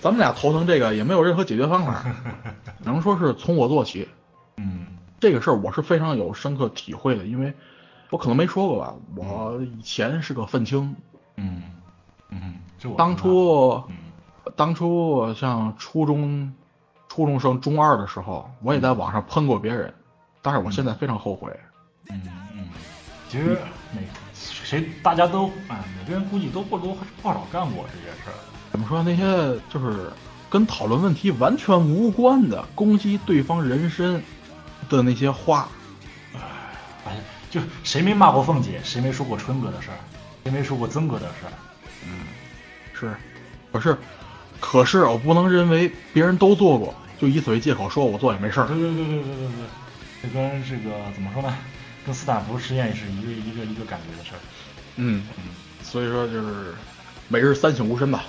[0.00, 2.04] 咱们俩头疼这个也没有任何解决方法，
[2.82, 4.08] 能说是从我做起。
[4.56, 4.86] 嗯
[5.20, 7.54] 这个事儿我是非常有深刻体会的，因为
[8.10, 10.94] 我可能没说过吧，我以前是个愤青，
[11.36, 11.62] 嗯
[12.30, 13.96] 嗯，就我当初嗯
[14.56, 16.52] 当初像初中
[17.08, 19.92] 初中生中二的时候，我也在网上喷过别人，
[20.42, 21.50] 但是我现在非常后悔。
[22.10, 22.20] 嗯
[22.52, 22.68] 嗯，
[23.28, 23.56] 其实
[23.92, 24.02] 每
[24.34, 28.34] 谁大家都啊，每个人估计都或多或少干过这件事儿。
[28.70, 30.10] 怎么说那些就是
[30.50, 34.22] 跟讨论问题完全无关的攻击对方人身
[34.88, 35.68] 的那些话，
[37.06, 37.16] 哎，
[37.50, 39.98] 就谁没骂过凤姐，谁没说过春哥的事儿，
[40.42, 41.52] 谁没说过曾哥的事儿？
[42.06, 42.26] 嗯
[42.92, 43.14] 是，
[43.72, 43.96] 可是
[44.66, 48.66] 可是我不能认为别人都做过，就以此为借口说我做也没事儿。
[48.66, 49.66] 对对对对对对对，
[50.22, 51.54] 这跟这个怎么说呢？
[52.06, 54.38] 跟斯坦福实验也是一个一个一个感觉的事儿。
[54.96, 55.44] 嗯，嗯，
[55.82, 56.74] 所以说就是
[57.28, 58.24] 每日三省吾身吧。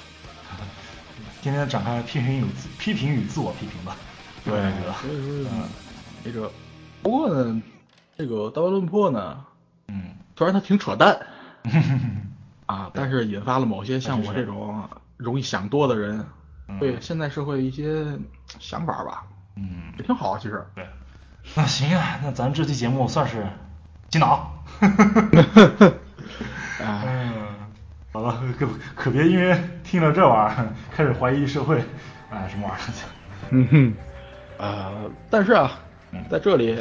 [1.41, 2.45] 天天展开批评与
[2.77, 3.95] 批评与自我批评吧。
[4.43, 5.69] 对这个，所以说嗯
[6.23, 6.51] 这个，
[7.01, 7.61] 不过呢，
[8.17, 9.37] 这个大湾论破呢，
[9.87, 11.17] 嗯虽然它挺扯淡
[12.65, 16.25] 啊，但是引发了某些像我这种容易想多的人
[16.67, 18.05] 嗯对现代社会的一些
[18.59, 19.23] 想法吧，
[19.55, 20.37] 嗯，也挺好。
[20.37, 20.85] 其实，对。
[21.55, 23.45] 那行啊，那咱这期节目算是
[24.09, 24.51] 洗脑。
[26.81, 27.31] 哎，嗯，
[28.11, 31.83] 好了，可可别因为听了这玩意儿开始怀疑社会，
[32.31, 32.93] 哎，什么玩意儿？
[33.51, 33.93] 嗯哼，
[34.57, 35.71] 呃，但是啊
[36.11, 36.75] 嗯，在这里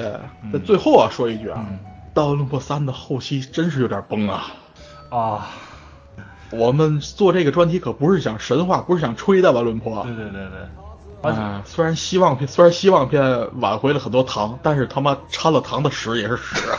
[0.52, 1.78] 在最后啊说一句啊，嗯
[2.14, 4.44] 《大论破三》的后期真是有点崩啊。
[5.10, 5.48] 啊，
[6.50, 10.02] 我们做这个专题可不是想神话，不是想吹大湾论破啊。
[10.04, 10.42] 对对对
[11.22, 16.78] 对，啊，虽然希望片虽然希望片挽回了很多糖，但是他妈掺了糖的屎也是屎啊！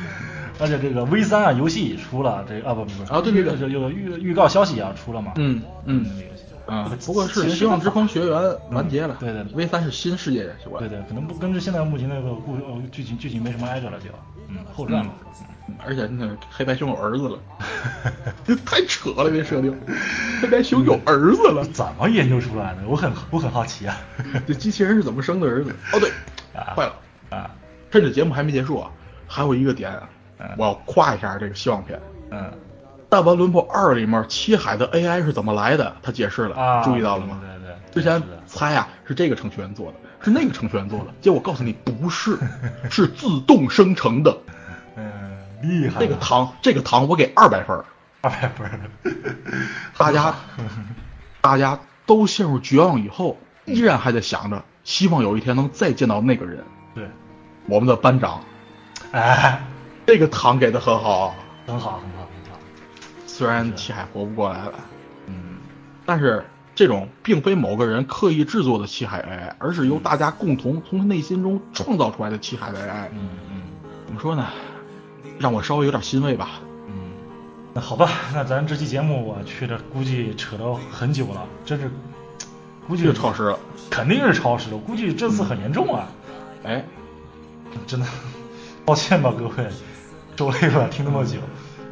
[0.60, 5.32] 而且这个 V 三啊游戏也出了，这个啊不不不啊对对对这有预预告消息啊出了嘛？
[5.36, 6.06] 嗯嗯
[6.64, 9.16] 啊，不过是希望之个风学员完结了。
[9.18, 10.48] 对对对 v 三是新世界。
[10.78, 14.06] 对对，可能不跟着现在目前那个故呃剧情剧情没什么挨着了就，
[14.58, 15.12] 嗯后传了。
[15.68, 17.38] 嗯，而且那个黑白熊有儿子了，
[18.44, 19.76] 这太扯了，这设定。
[20.42, 22.82] 黑白熊有儿子了，怎么研究出来的？
[22.86, 23.96] 我很我很好奇啊。
[24.46, 25.70] 这机器人是怎么生的儿子？
[25.92, 26.10] 哦对，
[26.54, 26.94] 啊坏了，
[27.30, 27.50] 啊，
[27.90, 28.90] 趁着节目还没结束啊，
[29.26, 30.08] 还有一个点啊，
[30.58, 32.00] 我要夸一下这个希望片。
[32.30, 32.40] 嗯
[33.14, 35.94] 《大湾轮破二》里面七海的 AI 是怎么来的？
[36.02, 37.38] 他解释了，啊，注意到了吗？
[37.42, 42.38] 对对对，之前猜啊是这个程序员做的，是那个程序员做的，结果告诉你不是，
[42.90, 44.36] 是自动生成的。
[44.96, 47.84] 嗯厉害，这个糖，这个糖我给二百分儿。
[48.20, 48.80] 二百分儿，
[49.98, 50.34] 大家，
[51.42, 57.08] 大家都陷入绝望以后，依然还在想着，希望有一天能再见到那个人，对，
[57.66, 58.40] 我们的班长。
[59.10, 59.60] 哎，
[60.06, 61.34] 这个糖给的很好，
[61.66, 62.58] 很好很好很好，
[63.26, 64.74] 虽然是七海活不过来了，
[65.26, 65.56] 嗯
[66.06, 66.44] 但是
[66.74, 73.08] 这种并非某个人刻意制作的七海 AI，而是由大家共同从内心中创造出来的七海 AI。
[73.12, 73.62] 嗯嗯
[74.06, 74.46] 怎么说呢？
[75.38, 76.60] 让我稍微有点欣慰吧。
[76.88, 76.94] 嗯，
[77.74, 81.90] 那好吧，那咱这期节目我去的估计扯到很久了，真是
[82.86, 83.58] 估计这个超时了，
[83.90, 86.08] 肯定是超时了，估计这次很严重啊，
[86.64, 86.84] 哎，
[87.86, 88.06] 真的，
[88.84, 89.68] 抱歉吧各位，
[90.36, 91.38] 受累了，听那么久，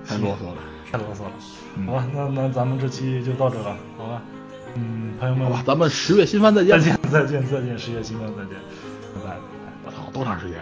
[0.07, 0.57] 太啰嗦了。
[0.91, 1.31] 太啰嗦了。
[1.77, 4.23] 嗯好吧，那那咱们这期就到这了，好吧？
[4.77, 6.81] 嗯，朋友们，好吧，咱们十月新番再见。
[6.81, 8.55] 再见再见再见，十月新番再见，
[9.15, 9.37] 拜拜。
[9.85, 10.59] 我操，多长时间？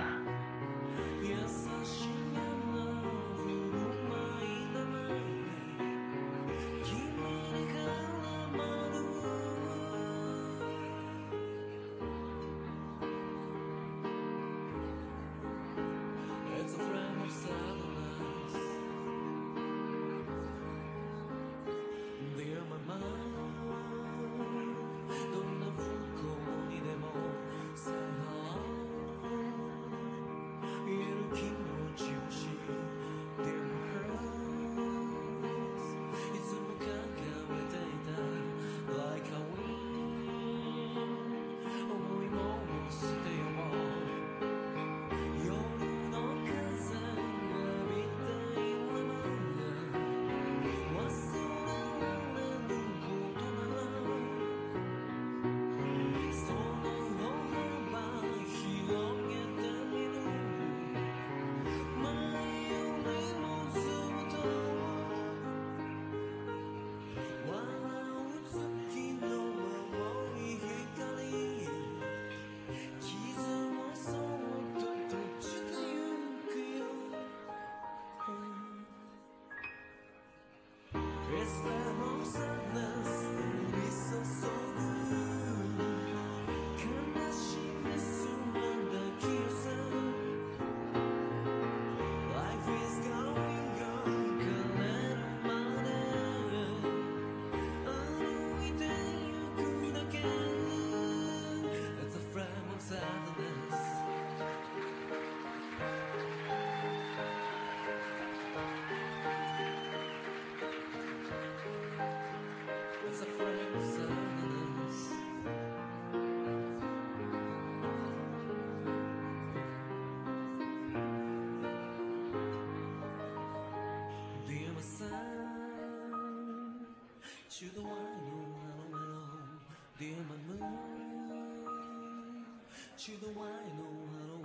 [132.98, 134.42] to the wine, wanna know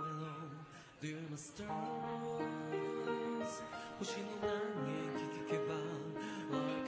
[1.02, 1.66] Dear Mr.
[2.38, 3.62] Rose,
[3.98, 5.34] 혹시 너 나에게
[6.50, 6.83] Stars.